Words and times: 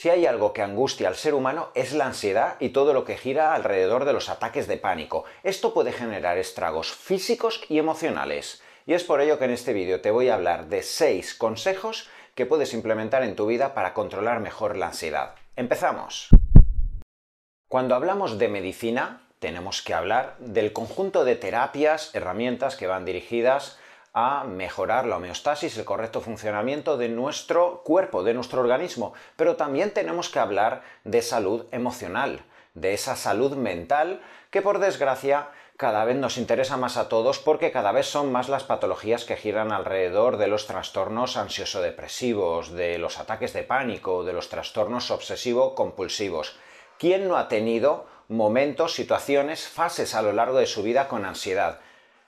Si 0.00 0.08
hay 0.08 0.24
algo 0.24 0.54
que 0.54 0.62
angustia 0.62 1.08
al 1.08 1.14
ser 1.14 1.34
humano 1.34 1.68
es 1.74 1.92
la 1.92 2.06
ansiedad 2.06 2.56
y 2.58 2.70
todo 2.70 2.94
lo 2.94 3.04
que 3.04 3.18
gira 3.18 3.54
alrededor 3.54 4.06
de 4.06 4.14
los 4.14 4.30
ataques 4.30 4.66
de 4.66 4.78
pánico. 4.78 5.24
Esto 5.42 5.74
puede 5.74 5.92
generar 5.92 6.38
estragos 6.38 6.90
físicos 6.90 7.60
y 7.68 7.78
emocionales. 7.78 8.62
Y 8.86 8.94
es 8.94 9.04
por 9.04 9.20
ello 9.20 9.38
que 9.38 9.44
en 9.44 9.50
este 9.50 9.74
vídeo 9.74 10.00
te 10.00 10.10
voy 10.10 10.30
a 10.30 10.36
hablar 10.36 10.68
de 10.68 10.82
6 10.82 11.34
consejos 11.34 12.08
que 12.34 12.46
puedes 12.46 12.72
implementar 12.72 13.22
en 13.24 13.36
tu 13.36 13.44
vida 13.44 13.74
para 13.74 13.92
controlar 13.92 14.40
mejor 14.40 14.74
la 14.78 14.86
ansiedad. 14.86 15.34
Empezamos. 15.54 16.30
Cuando 17.68 17.94
hablamos 17.94 18.38
de 18.38 18.48
medicina, 18.48 19.28
tenemos 19.38 19.82
que 19.82 19.92
hablar 19.92 20.34
del 20.38 20.72
conjunto 20.72 21.26
de 21.26 21.36
terapias, 21.36 22.14
herramientas 22.14 22.74
que 22.74 22.86
van 22.86 23.04
dirigidas 23.04 23.78
a 24.12 24.44
mejorar 24.44 25.06
la 25.06 25.16
homeostasis, 25.16 25.76
el 25.78 25.84
correcto 25.84 26.20
funcionamiento 26.20 26.96
de 26.96 27.08
nuestro 27.08 27.82
cuerpo, 27.84 28.22
de 28.22 28.34
nuestro 28.34 28.60
organismo, 28.60 29.12
pero 29.36 29.56
también 29.56 29.92
tenemos 29.92 30.28
que 30.28 30.40
hablar 30.40 30.82
de 31.04 31.22
salud 31.22 31.66
emocional, 31.70 32.44
de 32.74 32.94
esa 32.94 33.16
salud 33.16 33.56
mental 33.56 34.20
que 34.50 34.62
por 34.62 34.78
desgracia 34.78 35.48
cada 35.76 36.04
vez 36.04 36.16
nos 36.16 36.36
interesa 36.36 36.76
más 36.76 36.98
a 36.98 37.08
todos 37.08 37.38
porque 37.38 37.72
cada 37.72 37.92
vez 37.92 38.04
son 38.04 38.30
más 38.30 38.50
las 38.50 38.64
patologías 38.64 39.24
que 39.24 39.36
giran 39.36 39.72
alrededor 39.72 40.36
de 40.36 40.46
los 40.46 40.66
trastornos 40.66 41.38
ansioso-depresivos, 41.38 42.72
de 42.72 42.98
los 42.98 43.18
ataques 43.18 43.54
de 43.54 43.62
pánico, 43.62 44.22
de 44.22 44.34
los 44.34 44.50
trastornos 44.50 45.10
obsesivo-compulsivos. 45.10 46.56
¿Quién 46.98 47.28
no 47.28 47.38
ha 47.38 47.48
tenido 47.48 48.06
momentos, 48.28 48.92
situaciones, 48.92 49.68
fases 49.68 50.14
a 50.14 50.20
lo 50.20 50.32
largo 50.32 50.58
de 50.58 50.66
su 50.66 50.82
vida 50.82 51.08
con 51.08 51.24
ansiedad? 51.24 51.80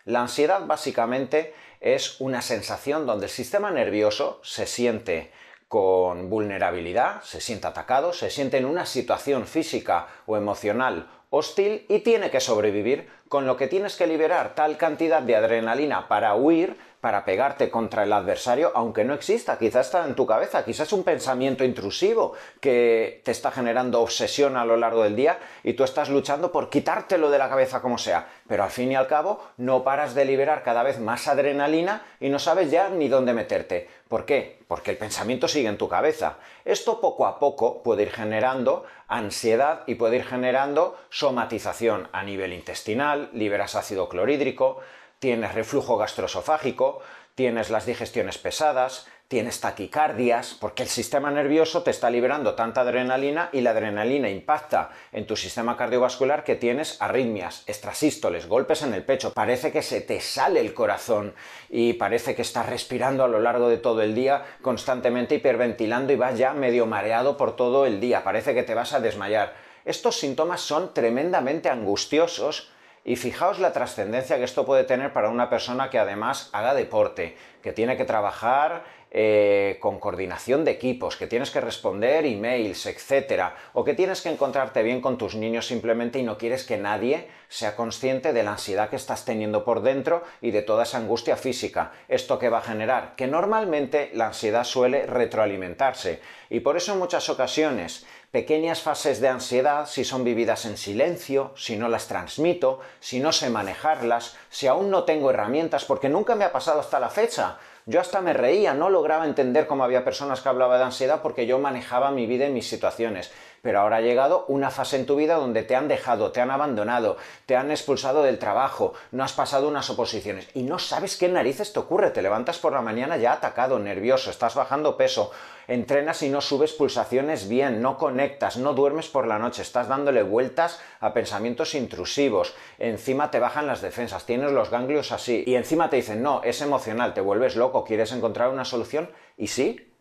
La 0.06 0.22
ansiedad 0.22 0.66
básicamente 0.66 1.54
es 1.82 2.20
una 2.20 2.42
sensación 2.42 3.06
donde 3.06 3.26
el 3.26 3.30
sistema 3.30 3.70
nervioso 3.70 4.40
se 4.44 4.66
siente 4.66 5.32
con 5.66 6.30
vulnerabilidad, 6.30 7.22
se 7.22 7.40
siente 7.40 7.66
atacado, 7.66 8.12
se 8.12 8.30
siente 8.30 8.58
en 8.58 8.66
una 8.66 8.86
situación 8.86 9.46
física 9.46 10.06
o 10.26 10.36
emocional 10.36 11.10
hostil 11.30 11.86
y 11.88 12.00
tiene 12.00 12.30
que 12.30 12.40
sobrevivir, 12.40 13.08
con 13.28 13.46
lo 13.46 13.56
que 13.56 13.66
tienes 13.66 13.96
que 13.96 14.06
liberar 14.06 14.54
tal 14.54 14.76
cantidad 14.76 15.22
de 15.22 15.34
adrenalina 15.34 16.08
para 16.08 16.34
huir, 16.34 16.76
para 17.02 17.24
pegarte 17.24 17.68
contra 17.68 18.04
el 18.04 18.12
adversario, 18.12 18.70
aunque 18.76 19.02
no 19.02 19.12
exista, 19.12 19.58
quizás 19.58 19.86
está 19.86 20.06
en 20.06 20.14
tu 20.14 20.24
cabeza, 20.24 20.64
quizás 20.64 20.86
es 20.86 20.92
un 20.92 21.02
pensamiento 21.02 21.64
intrusivo 21.64 22.34
que 22.60 23.20
te 23.24 23.32
está 23.32 23.50
generando 23.50 24.00
obsesión 24.00 24.56
a 24.56 24.64
lo 24.64 24.76
largo 24.76 25.02
del 25.02 25.16
día 25.16 25.36
y 25.64 25.72
tú 25.72 25.82
estás 25.82 26.10
luchando 26.10 26.52
por 26.52 26.70
quitártelo 26.70 27.28
de 27.28 27.38
la 27.38 27.48
cabeza 27.48 27.82
como 27.82 27.98
sea, 27.98 28.28
pero 28.46 28.62
al 28.62 28.70
fin 28.70 28.92
y 28.92 28.94
al 28.94 29.08
cabo 29.08 29.42
no 29.56 29.82
paras 29.82 30.14
de 30.14 30.24
liberar 30.24 30.62
cada 30.62 30.84
vez 30.84 31.00
más 31.00 31.26
adrenalina 31.26 32.04
y 32.20 32.28
no 32.28 32.38
sabes 32.38 32.70
ya 32.70 32.88
ni 32.88 33.08
dónde 33.08 33.34
meterte. 33.34 33.88
¿Por 34.06 34.24
qué? 34.24 34.60
Porque 34.68 34.92
el 34.92 34.96
pensamiento 34.96 35.48
sigue 35.48 35.68
en 35.68 35.78
tu 35.78 35.88
cabeza. 35.88 36.36
Esto 36.64 37.00
poco 37.00 37.26
a 37.26 37.40
poco 37.40 37.82
puede 37.82 38.04
ir 38.04 38.12
generando 38.12 38.84
ansiedad 39.08 39.82
y 39.88 39.96
puede 39.96 40.18
ir 40.18 40.24
generando 40.24 40.96
somatización 41.10 42.08
a 42.12 42.22
nivel 42.22 42.52
intestinal, 42.52 43.28
liberas 43.32 43.74
ácido 43.74 44.08
clorhídrico, 44.08 44.80
tienes 45.22 45.54
reflujo 45.54 45.96
gastroesofágico, 45.96 46.98
tienes 47.36 47.70
las 47.70 47.86
digestiones 47.86 48.38
pesadas, 48.38 49.06
tienes 49.28 49.60
taquicardias, 49.60 50.56
porque 50.60 50.82
el 50.82 50.88
sistema 50.88 51.30
nervioso 51.30 51.84
te 51.84 51.92
está 51.92 52.10
liberando 52.10 52.56
tanta 52.56 52.80
adrenalina 52.80 53.48
y 53.52 53.60
la 53.60 53.70
adrenalina 53.70 54.28
impacta 54.28 54.90
en 55.12 55.24
tu 55.28 55.36
sistema 55.36 55.76
cardiovascular 55.76 56.42
que 56.42 56.56
tienes 56.56 57.00
arritmias, 57.00 57.62
extrasístoles, 57.68 58.48
golpes 58.48 58.82
en 58.82 58.94
el 58.94 59.04
pecho, 59.04 59.32
parece 59.32 59.70
que 59.70 59.82
se 59.82 60.00
te 60.00 60.20
sale 60.20 60.58
el 60.58 60.74
corazón 60.74 61.36
y 61.70 61.92
parece 61.92 62.34
que 62.34 62.42
estás 62.42 62.68
respirando 62.68 63.22
a 63.22 63.28
lo 63.28 63.38
largo 63.38 63.68
de 63.68 63.78
todo 63.78 64.02
el 64.02 64.16
día 64.16 64.42
constantemente 64.60 65.36
hiperventilando 65.36 66.12
y 66.12 66.16
vas 66.16 66.36
ya 66.36 66.52
medio 66.52 66.86
mareado 66.86 67.36
por 67.36 67.54
todo 67.54 67.86
el 67.86 68.00
día, 68.00 68.24
parece 68.24 68.54
que 68.54 68.64
te 68.64 68.74
vas 68.74 68.92
a 68.92 68.98
desmayar. 68.98 69.54
Estos 69.84 70.18
síntomas 70.18 70.62
son 70.62 70.92
tremendamente 70.92 71.68
angustiosos 71.68 72.71
y 73.04 73.16
fijaos 73.16 73.58
la 73.58 73.72
trascendencia 73.72 74.38
que 74.38 74.44
esto 74.44 74.64
puede 74.64 74.84
tener 74.84 75.12
para 75.12 75.28
una 75.28 75.50
persona 75.50 75.90
que 75.90 75.98
además 75.98 76.50
haga 76.52 76.74
deporte, 76.74 77.36
que 77.62 77.72
tiene 77.72 77.96
que 77.96 78.04
trabajar 78.04 78.84
eh, 79.14 79.76
con 79.80 79.98
coordinación 79.98 80.64
de 80.64 80.70
equipos, 80.70 81.16
que 81.16 81.26
tienes 81.26 81.50
que 81.50 81.60
responder 81.60 82.24
emails, 82.24 82.86
etcétera, 82.86 83.54
o 83.74 83.84
que 83.84 83.92
tienes 83.92 84.22
que 84.22 84.30
encontrarte 84.30 84.82
bien 84.82 85.02
con 85.02 85.18
tus 85.18 85.34
niños 85.34 85.66
simplemente 85.66 86.18
y 86.18 86.22
no 86.22 86.38
quieres 86.38 86.64
que 86.64 86.78
nadie 86.78 87.28
sea 87.48 87.76
consciente 87.76 88.32
de 88.32 88.42
la 88.42 88.52
ansiedad 88.52 88.88
que 88.88 88.96
estás 88.96 89.26
teniendo 89.26 89.64
por 89.64 89.82
dentro 89.82 90.22
y 90.40 90.50
de 90.50 90.62
toda 90.62 90.84
esa 90.84 90.96
angustia 90.96 91.36
física. 91.36 91.92
¿Esto 92.08 92.38
que 92.38 92.48
va 92.48 92.58
a 92.58 92.62
generar? 92.62 93.14
Que 93.14 93.26
normalmente 93.26 94.10
la 94.14 94.28
ansiedad 94.28 94.64
suele 94.64 95.04
retroalimentarse 95.04 96.20
y 96.48 96.60
por 96.60 96.78
eso 96.78 96.94
en 96.94 96.98
muchas 96.98 97.28
ocasiones 97.28 98.06
pequeñas 98.32 98.80
fases 98.80 99.20
de 99.20 99.28
ansiedad, 99.28 99.86
si 99.86 100.04
son 100.04 100.24
vividas 100.24 100.64
en 100.64 100.78
silencio, 100.78 101.52
si 101.54 101.76
no 101.76 101.88
las 101.88 102.08
transmito, 102.08 102.80
si 102.98 103.20
no 103.20 103.30
sé 103.30 103.50
manejarlas, 103.50 104.36
si 104.48 104.66
aún 104.66 104.90
no 104.90 105.04
tengo 105.04 105.30
herramientas, 105.30 105.84
porque 105.84 106.08
nunca 106.08 106.34
me 106.34 106.44
ha 106.44 106.50
pasado 106.50 106.80
hasta 106.80 106.98
la 106.98 107.10
fecha. 107.10 107.58
Yo 107.84 108.00
hasta 108.00 108.22
me 108.22 108.32
reía, 108.32 108.72
no 108.72 108.88
lograba 108.88 109.26
entender 109.26 109.66
cómo 109.66 109.84
había 109.84 110.04
personas 110.04 110.40
que 110.40 110.48
hablaban 110.48 110.78
de 110.78 110.84
ansiedad 110.84 111.20
porque 111.20 111.46
yo 111.46 111.58
manejaba 111.58 112.10
mi 112.10 112.26
vida 112.26 112.46
y 112.46 112.52
mis 112.52 112.68
situaciones 112.68 113.30
pero 113.62 113.80
ahora 113.80 113.98
ha 113.98 114.00
llegado 114.00 114.44
una 114.48 114.70
fase 114.70 114.96
en 114.96 115.06
tu 115.06 115.14
vida 115.16 115.36
donde 115.36 115.62
te 115.62 115.76
han 115.76 115.86
dejado, 115.86 116.32
te 116.32 116.40
han 116.40 116.50
abandonado, 116.50 117.16
te 117.46 117.56
han 117.56 117.70
expulsado 117.70 118.24
del 118.24 118.40
trabajo, 118.40 118.92
no 119.12 119.22
has 119.22 119.32
pasado 119.32 119.68
unas 119.68 119.88
oposiciones 119.88 120.48
y 120.52 120.64
no 120.64 120.80
sabes 120.80 121.16
qué 121.16 121.28
narices 121.28 121.72
te 121.72 121.78
ocurre, 121.78 122.10
te 122.10 122.22
levantas 122.22 122.58
por 122.58 122.72
la 122.72 122.82
mañana 122.82 123.16
ya 123.16 123.32
atacado, 123.32 123.78
nervioso, 123.78 124.30
estás 124.30 124.56
bajando 124.56 124.96
peso, 124.96 125.30
entrenas 125.68 126.22
y 126.22 126.28
no 126.28 126.40
subes 126.40 126.72
pulsaciones 126.72 127.48
bien, 127.48 127.80
no 127.80 127.98
conectas, 127.98 128.56
no 128.56 128.74
duermes 128.74 129.08
por 129.08 129.28
la 129.28 129.38
noche, 129.38 129.62
estás 129.62 129.86
dándole 129.86 130.24
vueltas 130.24 130.80
a 130.98 131.14
pensamientos 131.14 131.76
intrusivos, 131.76 132.54
encima 132.80 133.30
te 133.30 133.38
bajan 133.38 133.68
las 133.68 133.80
defensas, 133.80 134.26
tienes 134.26 134.50
los 134.50 134.70
ganglios 134.70 135.12
así 135.12 135.44
y 135.46 135.54
encima 135.54 135.88
te 135.88 135.96
dicen, 135.96 136.20
no, 136.20 136.42
es 136.42 136.60
emocional, 136.62 137.14
te 137.14 137.20
vuelves 137.20 137.54
loco, 137.54 137.84
quieres 137.84 138.10
encontrar 138.10 138.48
una 138.48 138.64
solución 138.64 139.08
y 139.36 139.46
sí, 139.46 139.91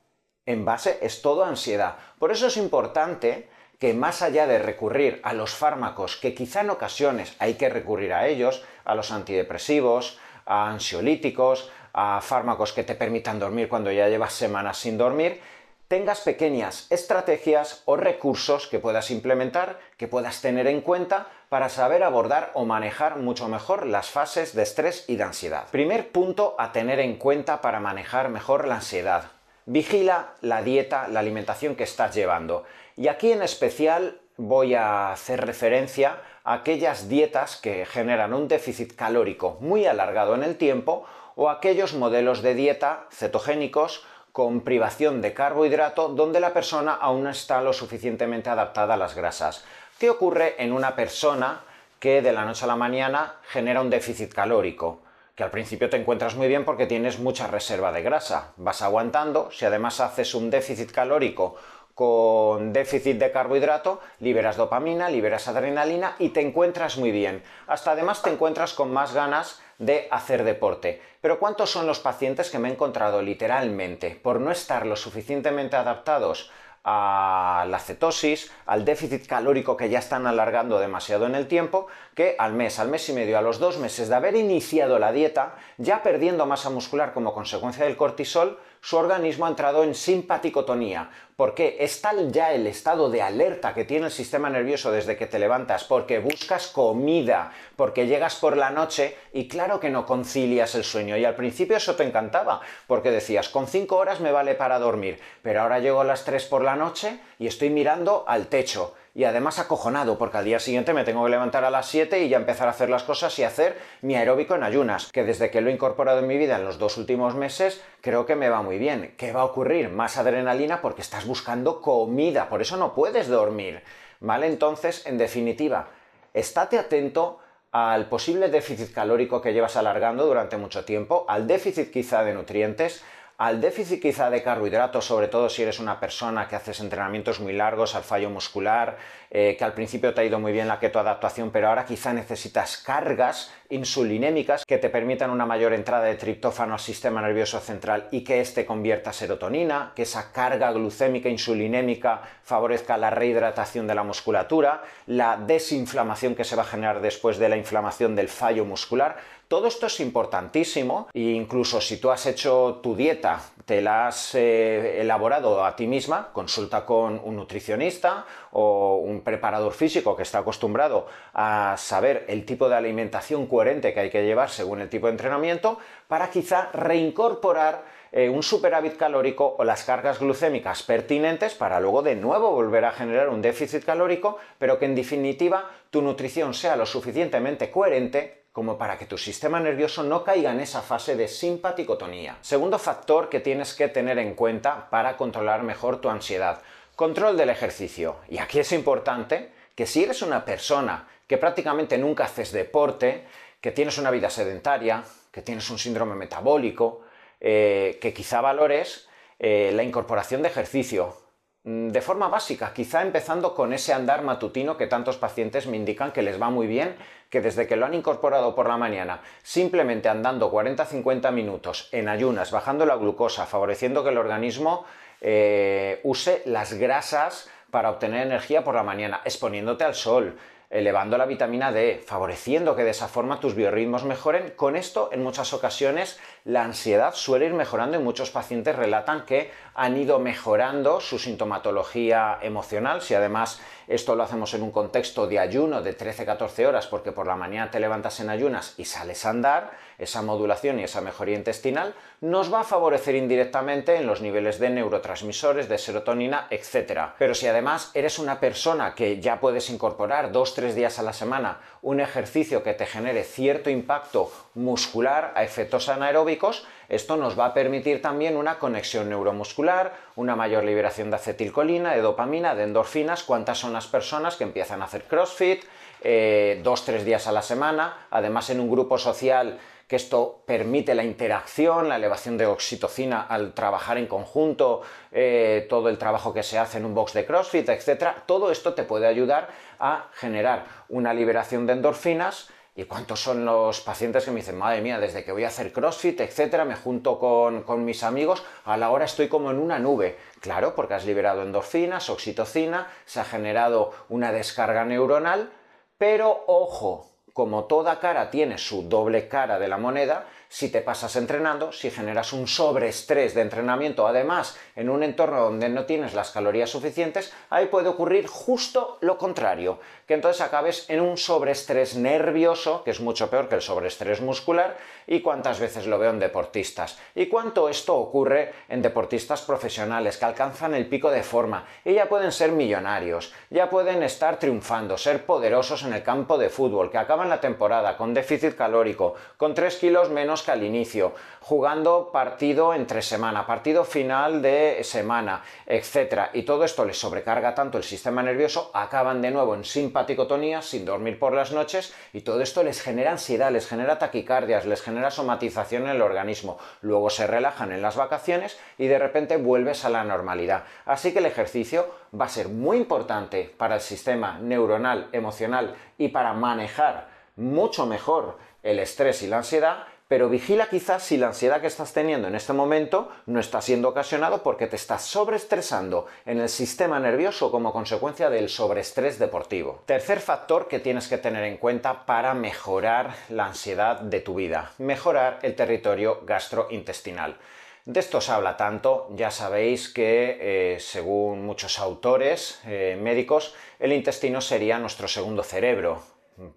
en 0.45 0.65
base 0.65 0.99
es 1.01 1.21
todo 1.21 1.43
ansiedad. 1.43 1.95
Por 2.19 2.31
eso 2.31 2.47
es 2.47 2.57
importante 2.57 3.49
que 3.79 3.93
más 3.93 4.21
allá 4.21 4.45
de 4.45 4.59
recurrir 4.59 5.19
a 5.23 5.33
los 5.33 5.55
fármacos, 5.55 6.15
que 6.15 6.35
quizá 6.35 6.61
en 6.61 6.69
ocasiones 6.69 7.35
hay 7.39 7.55
que 7.55 7.69
recurrir 7.69 8.13
a 8.13 8.27
ellos, 8.27 8.63
a 8.85 8.93
los 8.93 9.11
antidepresivos, 9.11 10.19
a 10.45 10.69
ansiolíticos, 10.69 11.71
a 11.93 12.21
fármacos 12.21 12.73
que 12.73 12.83
te 12.83 12.95
permitan 12.95 13.39
dormir 13.39 13.67
cuando 13.69 13.91
ya 13.91 14.07
llevas 14.07 14.33
semanas 14.33 14.77
sin 14.77 14.97
dormir, 14.97 15.41
tengas 15.87 16.21
pequeñas 16.21 16.87
estrategias 16.89 17.81
o 17.85 17.97
recursos 17.97 18.67
que 18.67 18.79
puedas 18.79 19.11
implementar, 19.11 19.79
que 19.97 20.07
puedas 20.07 20.41
tener 20.41 20.67
en 20.67 20.81
cuenta 20.81 21.27
para 21.49 21.67
saber 21.67 22.03
abordar 22.03 22.51
o 22.53 22.65
manejar 22.65 23.17
mucho 23.17 23.49
mejor 23.49 23.85
las 23.85 24.09
fases 24.09 24.55
de 24.55 24.63
estrés 24.63 25.05
y 25.09 25.17
de 25.17 25.23
ansiedad. 25.23 25.67
Primer 25.69 26.11
punto 26.11 26.55
a 26.57 26.71
tener 26.71 26.99
en 26.99 27.17
cuenta 27.17 27.61
para 27.61 27.81
manejar 27.81 28.29
mejor 28.29 28.67
la 28.67 28.75
ansiedad. 28.75 29.31
Vigila 29.65 30.33
la 30.41 30.61
dieta, 30.61 31.07
la 31.07 31.19
alimentación 31.19 31.75
que 31.75 31.83
estás 31.83 32.15
llevando. 32.15 32.63
Y 32.97 33.07
aquí 33.07 33.31
en 33.31 33.41
especial 33.41 34.19
voy 34.37 34.73
a 34.73 35.11
hacer 35.11 35.45
referencia 35.45 36.17
a 36.43 36.53
aquellas 36.53 37.09
dietas 37.09 37.57
que 37.57 37.85
generan 37.85 38.33
un 38.33 38.47
déficit 38.47 38.95
calórico 38.95 39.57
muy 39.59 39.85
alargado 39.85 40.33
en 40.33 40.43
el 40.43 40.57
tiempo 40.57 41.05
o 41.35 41.49
aquellos 41.49 41.93
modelos 41.93 42.41
de 42.41 42.55
dieta 42.55 43.05
cetogénicos 43.11 44.03
con 44.31 44.61
privación 44.61 45.21
de 45.21 45.33
carbohidrato 45.33 46.09
donde 46.09 46.39
la 46.39 46.53
persona 46.53 46.93
aún 46.93 47.23
no 47.23 47.29
está 47.29 47.61
lo 47.61 47.73
suficientemente 47.73 48.49
adaptada 48.49 48.95
a 48.95 48.97
las 48.97 49.15
grasas. 49.15 49.63
¿Qué 49.99 50.09
ocurre 50.09 50.55
en 50.57 50.71
una 50.71 50.95
persona 50.95 51.61
que 51.99 52.21
de 52.21 52.31
la 52.31 52.45
noche 52.45 52.63
a 52.63 52.67
la 52.67 52.75
mañana 52.75 53.35
genera 53.43 53.81
un 53.81 53.89
déficit 53.89 54.33
calórico? 54.33 55.01
Que 55.35 55.43
al 55.43 55.51
principio 55.51 55.89
te 55.89 55.97
encuentras 55.97 56.35
muy 56.35 56.47
bien 56.47 56.65
porque 56.65 56.87
tienes 56.87 57.19
mucha 57.19 57.47
reserva 57.47 57.91
de 57.91 58.01
grasa. 58.01 58.53
Vas 58.57 58.81
aguantando, 58.81 59.49
si 59.51 59.65
además 59.65 59.99
haces 59.99 60.35
un 60.35 60.49
déficit 60.49 60.91
calórico 60.91 61.55
con 61.93 62.73
déficit 62.73 63.17
de 63.17 63.31
carbohidrato, 63.31 63.99
liberas 64.19 64.57
dopamina, 64.57 65.09
liberas 65.09 65.47
adrenalina 65.47 66.15
y 66.19 66.29
te 66.29 66.41
encuentras 66.41 66.97
muy 66.97 67.11
bien. 67.11 67.43
Hasta 67.67 67.91
además 67.91 68.21
te 68.21 68.29
encuentras 68.29 68.73
con 68.73 68.91
más 68.91 69.13
ganas 69.13 69.61
de 69.77 70.07
hacer 70.11 70.43
deporte. 70.43 71.01
Pero 71.21 71.39
¿cuántos 71.39 71.69
son 71.69 71.87
los 71.87 71.99
pacientes 71.99 72.49
que 72.49 72.59
me 72.59 72.69
he 72.69 72.71
encontrado 72.71 73.21
literalmente 73.21 74.19
por 74.21 74.39
no 74.39 74.51
estar 74.51 74.85
lo 74.85 74.95
suficientemente 74.95 75.75
adaptados 75.75 76.51
a 76.83 77.65
la 77.69 77.79
cetosis, 77.79 78.51
al 78.65 78.85
déficit 78.85 79.27
calórico 79.27 79.77
que 79.77 79.89
ya 79.89 79.99
están 79.99 80.25
alargando 80.25 80.79
demasiado 80.79 81.25
en 81.25 81.35
el 81.35 81.47
tiempo, 81.47 81.87
que 82.15 82.35
al 82.39 82.53
mes, 82.53 82.79
al 82.79 82.89
mes 82.89 83.07
y 83.09 83.13
medio, 83.13 83.37
a 83.37 83.41
los 83.41 83.59
dos 83.59 83.77
meses 83.77 84.09
de 84.09 84.15
haber 84.15 84.35
iniciado 84.35 84.97
la 84.97 85.11
dieta, 85.11 85.55
ya 85.77 86.01
perdiendo 86.01 86.45
masa 86.45 86.69
muscular 86.69 87.13
como 87.13 87.33
consecuencia 87.33 87.85
del 87.85 87.97
cortisol, 87.97 88.59
su 88.81 88.97
organismo 88.97 89.45
ha 89.45 89.49
entrado 89.49 89.83
en 89.83 89.93
simpaticotonía. 89.93 91.11
¿Por 91.35 91.53
qué? 91.53 91.77
Es 91.79 92.01
tal 92.01 92.31
ya 92.31 92.51
el 92.51 92.65
estado 92.65 93.09
de 93.09 93.21
alerta 93.21 93.73
que 93.73 93.85
tiene 93.85 94.07
el 94.07 94.11
sistema 94.11 94.49
nervioso 94.49 94.91
desde 94.91 95.15
que 95.15 95.27
te 95.27 95.37
levantas, 95.37 95.83
porque 95.83 96.19
buscas 96.19 96.67
comida, 96.67 97.51
porque 97.75 98.07
llegas 98.07 98.35
por 98.35 98.57
la 98.57 98.71
noche 98.71 99.15
y 99.33 99.47
claro 99.47 99.79
que 99.79 99.91
no 99.91 100.05
concilias 100.05 100.73
el 100.75 100.83
sueño. 100.83 101.15
Y 101.15 101.25
al 101.25 101.35
principio 101.35 101.77
eso 101.77 101.95
te 101.95 102.03
encantaba, 102.03 102.61
porque 102.87 103.11
decías, 103.11 103.49
con 103.49 103.67
5 103.67 103.95
horas 103.95 104.19
me 104.19 104.31
vale 104.31 104.55
para 104.55 104.79
dormir, 104.79 105.19
pero 105.43 105.61
ahora 105.61 105.79
llego 105.79 106.01
a 106.01 106.05
las 106.05 106.25
3 106.25 106.43
por 106.45 106.63
la 106.63 106.75
noche 106.75 107.19
y 107.37 107.47
estoy 107.47 107.69
mirando 107.69 108.25
al 108.27 108.47
techo 108.47 108.95
y 109.13 109.25
además 109.25 109.59
acojonado 109.59 110.17
porque 110.17 110.37
al 110.37 110.45
día 110.45 110.59
siguiente 110.59 110.93
me 110.93 111.03
tengo 111.03 111.23
que 111.23 111.31
levantar 111.31 111.65
a 111.65 111.69
las 111.69 111.87
7 111.87 112.19
y 112.23 112.29
ya 112.29 112.37
empezar 112.37 112.67
a 112.67 112.71
hacer 112.71 112.89
las 112.89 113.03
cosas 113.03 113.37
y 113.39 113.43
hacer 113.43 113.77
mi 114.01 114.15
aeróbico 114.15 114.55
en 114.55 114.63
ayunas, 114.63 115.11
que 115.11 115.23
desde 115.23 115.51
que 115.51 115.61
lo 115.61 115.69
he 115.69 115.73
incorporado 115.73 116.19
en 116.19 116.27
mi 116.27 116.37
vida 116.37 116.57
en 116.57 116.65
los 116.65 116.77
dos 116.77 116.97
últimos 116.97 117.35
meses 117.35 117.81
creo 118.01 118.25
que 118.25 118.35
me 118.35 118.49
va 118.49 118.61
muy 118.61 118.77
bien. 118.77 119.13
¿Qué 119.17 119.31
va 119.31 119.41
a 119.41 119.45
ocurrir? 119.45 119.89
Más 119.89 120.17
adrenalina 120.17 120.81
porque 120.81 121.01
estás 121.01 121.25
buscando 121.25 121.81
comida, 121.81 122.49
por 122.49 122.61
eso 122.61 122.77
no 122.77 122.93
puedes 122.93 123.27
dormir. 123.27 123.83
¿Vale? 124.19 124.47
Entonces, 124.47 125.05
en 125.07 125.17
definitiva, 125.17 125.87
estate 126.33 126.77
atento 126.77 127.39
al 127.71 128.07
posible 128.07 128.49
déficit 128.49 128.93
calórico 128.93 129.41
que 129.41 129.53
llevas 129.53 129.77
alargando 129.77 130.25
durante 130.25 130.57
mucho 130.57 130.85
tiempo, 130.85 131.25
al 131.27 131.47
déficit 131.47 131.91
quizá 131.91 132.23
de 132.23 132.33
nutrientes, 132.33 133.03
al 133.41 133.59
déficit 133.59 133.99
quizá 133.99 134.29
de 134.29 134.43
carbohidratos, 134.43 135.03
sobre 135.03 135.27
todo 135.27 135.49
si 135.49 135.63
eres 135.63 135.79
una 135.79 135.99
persona 135.99 136.47
que 136.47 136.55
haces 136.55 136.79
entrenamientos 136.79 137.39
muy 137.39 137.53
largos, 137.53 137.95
al 137.95 138.03
fallo 138.03 138.29
muscular, 138.29 138.97
eh, 139.31 139.55
que 139.57 139.63
al 139.63 139.73
principio 139.73 140.13
te 140.13 140.21
ha 140.21 140.23
ido 140.23 140.39
muy 140.39 140.51
bien 140.51 140.67
la 140.67 140.79
ketoadaptación, 140.79 141.49
pero 141.49 141.69
ahora 141.69 141.83
quizá 141.83 142.13
necesitas 142.13 142.77
cargas 142.77 143.51
insulinémicas 143.71 144.63
que 144.63 144.77
te 144.77 144.91
permitan 144.91 145.31
una 145.31 145.47
mayor 145.47 145.73
entrada 145.73 146.03
de 146.03 146.13
triptófano 146.13 146.73
al 146.73 146.79
sistema 146.79 147.19
nervioso 147.19 147.59
central 147.59 148.09
y 148.11 148.23
que 148.23 148.41
éste 148.41 148.63
convierta 148.63 149.11
serotonina, 149.11 149.93
que 149.95 150.03
esa 150.03 150.31
carga 150.31 150.71
glucémica 150.71 151.27
insulinémica 151.27 152.21
favorezca 152.43 152.95
la 152.95 153.09
rehidratación 153.09 153.87
de 153.87 153.95
la 153.95 154.03
musculatura, 154.03 154.83
la 155.07 155.35
desinflamación 155.37 156.35
que 156.35 156.43
se 156.43 156.55
va 156.55 156.61
a 156.61 156.65
generar 156.65 157.01
después 157.01 157.39
de 157.39 157.49
la 157.49 157.57
inflamación 157.57 158.15
del 158.15 158.29
fallo 158.29 158.65
muscular. 158.65 159.17
Todo 159.51 159.67
esto 159.67 159.87
es 159.87 159.99
importantísimo 159.99 161.09
e 161.13 161.35
incluso 161.35 161.81
si 161.81 161.97
tú 161.97 162.09
has 162.09 162.25
hecho 162.25 162.79
tu 162.81 162.95
dieta, 162.95 163.41
te 163.65 163.81
la 163.81 164.07
has 164.07 164.33
eh, 164.33 165.01
elaborado 165.01 165.65
a 165.65 165.75
ti 165.75 165.87
misma, 165.87 166.31
consulta 166.31 166.85
con 166.85 167.19
un 167.21 167.35
nutricionista 167.35 168.25
o 168.53 169.03
un 169.03 169.19
preparador 169.19 169.73
físico 169.73 170.15
que 170.15 170.23
está 170.23 170.37
acostumbrado 170.37 171.05
a 171.33 171.75
saber 171.77 172.23
el 172.29 172.45
tipo 172.45 172.69
de 172.69 172.75
alimentación 172.75 173.45
coherente 173.45 173.93
que 173.93 173.99
hay 173.99 174.09
que 174.09 174.23
llevar 174.23 174.51
según 174.51 174.79
el 174.79 174.87
tipo 174.87 175.07
de 175.07 175.11
entrenamiento 175.11 175.79
para 176.07 176.29
quizá 176.29 176.71
reincorporar 176.71 177.83
eh, 178.13 178.29
un 178.29 178.43
superávit 178.43 178.95
calórico 178.95 179.57
o 179.59 179.65
las 179.65 179.83
cargas 179.83 180.21
glucémicas 180.21 180.81
pertinentes 180.83 181.55
para 181.55 181.81
luego 181.81 182.03
de 182.03 182.15
nuevo 182.15 182.51
volver 182.51 182.85
a 182.85 182.93
generar 182.93 183.27
un 183.27 183.41
déficit 183.41 183.83
calórico, 183.83 184.37
pero 184.57 184.79
que 184.79 184.85
en 184.85 184.95
definitiva 184.95 185.69
tu 185.89 186.01
nutrición 186.01 186.53
sea 186.53 186.77
lo 186.77 186.85
suficientemente 186.85 187.69
coherente 187.69 188.40
como 188.51 188.77
para 188.77 188.97
que 188.97 189.05
tu 189.05 189.17
sistema 189.17 189.59
nervioso 189.59 190.03
no 190.03 190.23
caiga 190.23 190.51
en 190.51 190.59
esa 190.59 190.81
fase 190.81 191.15
de 191.15 191.27
simpaticotonía. 191.27 192.37
Segundo 192.41 192.77
factor 192.79 193.29
que 193.29 193.39
tienes 193.39 193.73
que 193.73 193.87
tener 193.87 194.17
en 194.19 194.35
cuenta 194.35 194.89
para 194.89 195.15
controlar 195.15 195.63
mejor 195.63 196.01
tu 196.01 196.09
ansiedad, 196.09 196.61
control 196.95 197.37
del 197.37 197.49
ejercicio. 197.49 198.17
Y 198.29 198.39
aquí 198.39 198.59
es 198.59 198.71
importante 198.73 199.51
que 199.75 199.85
si 199.85 200.03
eres 200.03 200.21
una 200.21 200.43
persona 200.43 201.07
que 201.27 201.37
prácticamente 201.37 201.97
nunca 201.97 202.25
haces 202.25 202.51
deporte, 202.51 203.25
que 203.61 203.71
tienes 203.71 203.97
una 203.97 204.11
vida 204.11 204.29
sedentaria, 204.29 205.03
que 205.31 205.41
tienes 205.41 205.69
un 205.69 205.79
síndrome 205.79 206.15
metabólico, 206.15 207.03
eh, 207.39 207.97
que 208.01 208.13
quizá 208.13 208.41
valores 208.41 209.07
eh, 209.39 209.71
la 209.73 209.83
incorporación 209.83 210.41
de 210.41 210.49
ejercicio, 210.49 211.15
de 211.63 212.01
forma 212.01 212.27
básica, 212.27 212.73
quizá 212.73 213.03
empezando 213.03 213.53
con 213.53 213.71
ese 213.71 213.93
andar 213.93 214.23
matutino 214.23 214.77
que 214.77 214.87
tantos 214.87 215.17
pacientes 215.17 215.67
me 215.67 215.77
indican 215.77 216.11
que 216.11 216.23
les 216.23 216.41
va 216.41 216.49
muy 216.49 216.65
bien, 216.65 216.95
que 217.29 217.39
desde 217.39 217.67
que 217.67 217.75
lo 217.75 217.85
han 217.85 217.93
incorporado 217.93 218.55
por 218.55 218.67
la 218.67 218.77
mañana, 218.77 219.21
simplemente 219.43 220.09
andando 220.09 220.51
40-50 220.51 221.31
minutos 221.31 221.87
en 221.91 222.09
ayunas, 222.09 222.49
bajando 222.49 222.85
la 222.87 222.95
glucosa, 222.95 223.45
favoreciendo 223.45 224.03
que 224.03 224.09
el 224.09 224.17
organismo 224.17 224.85
eh, 225.21 225.99
use 226.03 226.41
las 226.45 226.73
grasas 226.73 227.47
para 227.69 227.91
obtener 227.91 228.25
energía 228.25 228.63
por 228.63 228.73
la 228.73 228.83
mañana, 228.83 229.21
exponiéndote 229.23 229.83
al 229.83 229.93
sol, 229.93 230.37
elevando 230.71 231.17
la 231.17 231.25
vitamina 231.25 231.71
D, 231.71 232.01
favoreciendo 232.03 232.75
que 232.75 232.83
de 232.83 232.91
esa 232.91 233.09
forma 233.09 233.39
tus 233.39 233.55
biorritmos 233.55 234.05
mejoren. 234.05 234.53
Con 234.55 234.75
esto, 234.75 235.09
en 235.11 235.21
muchas 235.21 235.53
ocasiones, 235.53 236.17
la 236.45 236.63
ansiedad 236.63 237.13
suele 237.13 237.45
ir 237.47 237.53
mejorando 237.53 237.99
y 237.99 238.03
muchos 238.03 238.31
pacientes 238.31 238.75
relatan 238.75 239.25
que 239.25 239.51
han 239.75 239.97
ido 239.97 240.19
mejorando 240.19 241.01
su 241.01 241.19
sintomatología 241.19 242.39
emocional. 242.41 243.01
Si 243.01 243.13
además 243.13 243.61
esto 243.93 244.15
lo 244.15 244.23
hacemos 244.23 244.53
en 244.53 244.63
un 244.63 244.71
contexto 244.71 245.27
de 245.27 245.39
ayuno 245.39 245.81
de 245.81 245.97
13-14 245.97 246.65
horas, 246.65 246.87
porque 246.87 247.11
por 247.11 247.27
la 247.27 247.35
mañana 247.35 247.71
te 247.71 247.79
levantas 247.79 248.19
en 248.19 248.29
ayunas 248.29 248.73
y 248.77 248.85
sales 248.85 249.25
a 249.25 249.29
andar, 249.29 249.71
esa 249.97 250.21
modulación 250.21 250.79
y 250.79 250.83
esa 250.83 251.01
mejoría 251.01 251.35
intestinal 251.35 251.93
nos 252.21 252.51
va 252.51 252.61
a 252.61 252.63
favorecer 252.63 253.15
indirectamente 253.15 253.95
en 253.95 254.07
los 254.07 254.21
niveles 254.21 254.59
de 254.59 254.69
neurotransmisores, 254.69 255.69
de 255.69 255.77
serotonina, 255.77 256.47
etc. 256.49 257.13
Pero 257.17 257.35
si 257.35 257.47
además 257.47 257.91
eres 257.93 258.19
una 258.19 258.39
persona 258.39 258.95
que 258.95 259.19
ya 259.19 259.39
puedes 259.39 259.69
incorporar 259.69 260.31
dos 260.31 260.53
tres 260.55 260.75
días 260.75 260.97
a 260.99 261.03
la 261.03 261.13
semana 261.13 261.59
un 261.81 261.99
ejercicio 261.99 262.63
que 262.63 262.73
te 262.73 262.85
genere 262.85 263.23
cierto 263.23 263.69
impacto 263.69 264.31
muscular 264.53 265.33
a 265.35 265.43
efectos 265.43 265.89
anaeróbicos, 265.89 266.65
esto 266.91 267.15
nos 267.15 267.39
va 267.39 267.45
a 267.45 267.53
permitir 267.53 268.01
también 268.01 268.35
una 268.35 268.59
conexión 268.59 269.07
neuromuscular, 269.07 269.93
una 270.17 270.35
mayor 270.35 270.65
liberación 270.65 271.09
de 271.09 271.15
acetilcolina, 271.15 271.93
de 271.93 272.01
dopamina, 272.01 272.53
de 272.53 272.63
endorfinas. 272.63 273.23
¿Cuántas 273.23 273.59
son 273.59 273.71
las 273.71 273.87
personas 273.87 274.35
que 274.35 274.43
empiezan 274.43 274.81
a 274.81 274.85
hacer 274.85 275.05
CrossFit 275.05 275.63
eh, 276.01 276.59
dos, 276.61 276.83
tres 276.83 277.05
días 277.05 277.27
a 277.27 277.31
la 277.31 277.43
semana? 277.43 278.07
Además, 278.09 278.49
en 278.49 278.59
un 278.59 278.69
grupo 278.69 278.97
social 278.97 279.57
que 279.87 279.95
esto 279.95 280.43
permite 280.45 280.93
la 280.93 281.05
interacción, 281.05 281.87
la 281.87 281.95
elevación 281.95 282.37
de 282.37 282.45
oxitocina 282.45 283.21
al 283.21 283.53
trabajar 283.53 283.97
en 283.97 284.07
conjunto, 284.07 284.81
eh, 285.13 285.67
todo 285.69 285.87
el 285.87 285.97
trabajo 285.97 286.33
que 286.33 286.43
se 286.43 286.57
hace 286.57 286.77
en 286.77 286.85
un 286.85 286.93
box 286.93 287.13
de 287.13 287.25
CrossFit, 287.25 287.69
etc. 287.69 288.15
Todo 288.25 288.51
esto 288.51 288.73
te 288.73 288.83
puede 288.83 289.07
ayudar 289.07 289.47
a 289.79 290.09
generar 290.13 290.65
una 290.89 291.13
liberación 291.13 291.67
de 291.67 291.73
endorfinas. 291.73 292.49
¿Y 292.73 292.85
cuántos 292.85 293.21
son 293.21 293.43
los 293.43 293.81
pacientes 293.81 294.23
que 294.23 294.31
me 294.31 294.39
dicen, 294.39 294.57
madre 294.57 294.81
mía, 294.81 294.97
desde 294.97 295.25
que 295.25 295.33
voy 295.33 295.43
a 295.43 295.49
hacer 295.49 295.73
CrossFit, 295.73 296.21
etcétera, 296.21 296.63
me 296.63 296.75
junto 296.75 297.19
con, 297.19 297.63
con 297.63 297.83
mis 297.83 298.01
amigos, 298.01 298.43
a 298.63 298.77
la 298.77 298.91
hora 298.91 299.05
estoy 299.05 299.27
como 299.27 299.51
en 299.51 299.59
una 299.59 299.77
nube? 299.77 300.17
Claro, 300.39 300.73
porque 300.73 300.93
has 300.93 301.05
liberado 301.05 301.43
endorfinas, 301.43 302.09
oxitocina, 302.09 302.87
se 303.05 303.19
ha 303.19 303.25
generado 303.25 303.91
una 304.07 304.31
descarga 304.31 304.85
neuronal, 304.85 305.51
pero 305.97 306.45
ojo, 306.47 307.10
como 307.33 307.65
toda 307.65 307.99
cara 307.99 308.29
tiene 308.29 308.57
su 308.57 308.87
doble 308.89 309.27
cara 309.27 309.59
de 309.59 309.67
la 309.67 309.77
moneda, 309.77 310.25
si 310.51 310.69
te 310.69 310.81
pasas 310.81 311.15
entrenando, 311.15 311.71
si 311.71 311.89
generas 311.89 312.33
un 312.33 312.45
sobreestrés 312.45 313.33
de 313.33 313.41
entrenamiento, 313.41 314.05
además 314.05 314.57
en 314.75 314.89
un 314.89 315.01
entorno 315.01 315.43
donde 315.43 315.69
no 315.69 315.85
tienes 315.85 316.13
las 316.13 316.31
calorías 316.31 316.69
suficientes, 316.69 317.31
ahí 317.49 317.67
puede 317.67 317.87
ocurrir 317.87 318.27
justo 318.27 318.97
lo 318.99 319.17
contrario, 319.17 319.79
que 320.05 320.13
entonces 320.13 320.41
acabes 320.41 320.89
en 320.89 320.99
un 320.99 321.15
sobreestrés 321.15 321.95
nervioso, 321.95 322.83
que 322.83 322.91
es 322.91 322.99
mucho 322.99 323.29
peor 323.29 323.47
que 323.47 323.55
el 323.55 323.61
sobreestrés 323.61 324.19
muscular, 324.19 324.75
y 325.07 325.21
cuántas 325.21 325.59
veces 325.59 325.87
lo 325.87 325.97
veo 325.97 326.09
en 326.09 326.19
deportistas. 326.19 326.97
Y 327.15 327.27
cuánto 327.27 327.69
esto 327.69 327.95
ocurre 327.95 328.53
en 328.67 328.81
deportistas 328.81 329.41
profesionales 329.41 330.17
que 330.17 330.25
alcanzan 330.25 330.73
el 330.73 330.87
pico 330.87 331.11
de 331.11 331.23
forma 331.23 331.65
y 331.85 331.93
ya 331.93 332.09
pueden 332.09 332.31
ser 332.31 332.51
millonarios, 332.51 333.33
ya 333.49 333.69
pueden 333.69 334.03
estar 334.03 334.37
triunfando, 334.37 334.97
ser 334.97 335.25
poderosos 335.25 335.83
en 335.83 335.93
el 335.93 336.03
campo 336.03 336.37
de 336.37 336.49
fútbol, 336.49 336.91
que 336.91 336.97
acaban 336.97 337.20
la 337.29 337.41
temporada 337.41 337.97
con 337.97 338.13
déficit 338.13 338.55
calórico, 338.55 339.15
con 339.37 339.53
3 339.53 339.75
kilos 339.77 340.09
menos 340.09 340.43
que 340.43 340.51
al 340.51 340.63
inicio, 340.63 341.13
jugando 341.41 342.11
partido 342.11 342.73
entre 342.73 343.01
semana, 343.01 343.45
partido 343.45 343.83
final 343.83 344.41
de 344.41 344.79
semana, 344.83 345.43
etc. 345.65 346.29
Y 346.33 346.43
todo 346.43 346.63
esto 346.63 346.85
les 346.85 346.99
sobrecarga 346.99 347.55
tanto 347.55 347.77
el 347.77 347.83
sistema 347.83 348.23
nervioso, 348.23 348.71
acaban 348.73 349.21
de 349.21 349.31
nuevo 349.31 349.55
en 349.55 349.65
simpaticotonía, 349.65 350.61
sin 350.61 350.85
dormir 350.85 351.19
por 351.19 351.33
las 351.33 351.51
noches, 351.51 351.93
y 352.13 352.21
todo 352.21 352.41
esto 352.41 352.63
les 352.63 352.81
genera 352.81 353.11
ansiedad, 353.11 353.51
les 353.51 353.67
genera 353.67 353.99
taquicardias, 353.99 354.65
les 354.65 354.81
genera 354.81 355.11
somatización 355.11 355.83
en 355.83 355.89
el 355.89 356.01
organismo. 356.01 356.57
Luego 356.81 357.09
se 357.09 357.27
relajan 357.27 357.71
en 357.71 357.81
las 357.81 357.95
vacaciones 357.95 358.59
y 358.77 358.87
de 358.87 358.99
repente 358.99 359.37
vuelves 359.37 359.85
a 359.85 359.89
la 359.89 360.03
normalidad. 360.03 360.63
Así 360.85 361.13
que 361.13 361.19
el 361.19 361.25
ejercicio 361.25 361.89
va 362.19 362.25
a 362.25 362.29
ser 362.29 362.49
muy 362.49 362.77
importante 362.77 363.53
para 363.57 363.75
el 363.75 363.81
sistema 363.81 364.37
neuronal, 364.39 365.09
emocional 365.11 365.75
y 365.97 366.09
para 366.09 366.33
manejar 366.33 367.10
mucho 367.35 367.85
mejor 367.85 368.37
el 368.63 368.79
estrés 368.79 369.21
y 369.23 369.27
la 369.27 369.37
ansiedad 369.37 369.85
pero 370.11 370.27
vigila 370.27 370.67
quizás 370.67 371.03
si 371.03 371.15
la 371.15 371.27
ansiedad 371.27 371.61
que 371.61 371.67
estás 371.67 371.93
teniendo 371.93 372.27
en 372.27 372.35
este 372.35 372.51
momento 372.51 373.07
no 373.27 373.39
está 373.39 373.61
siendo 373.61 373.87
ocasionado 373.87 374.43
porque 374.43 374.67
te 374.67 374.75
estás 374.75 375.03
sobreestresando 375.03 376.05
en 376.25 376.41
el 376.41 376.49
sistema 376.49 376.99
nervioso 376.99 377.49
como 377.49 377.71
consecuencia 377.71 378.29
del 378.29 378.49
sobreestrés 378.49 379.19
deportivo. 379.19 379.83
Tercer 379.85 380.19
factor 380.19 380.67
que 380.67 380.79
tienes 380.79 381.07
que 381.07 381.17
tener 381.17 381.45
en 381.45 381.55
cuenta 381.55 382.05
para 382.05 382.33
mejorar 382.33 383.15
la 383.29 383.45
ansiedad 383.45 384.01
de 384.01 384.19
tu 384.19 384.35
vida, 384.35 384.73
mejorar 384.79 385.39
el 385.43 385.55
territorio 385.55 386.23
gastrointestinal. 386.25 387.37
De 387.85 388.01
esto 388.01 388.19
se 388.19 388.33
habla 388.33 388.57
tanto, 388.57 389.07
ya 389.15 389.31
sabéis 389.31 389.87
que 389.87 390.75
eh, 390.75 390.79
según 390.81 391.45
muchos 391.45 391.79
autores 391.79 392.59
eh, 392.65 392.99
médicos, 393.01 393.55
el 393.79 393.93
intestino 393.93 394.41
sería 394.41 394.77
nuestro 394.77 395.07
segundo 395.07 395.41
cerebro, 395.41 396.03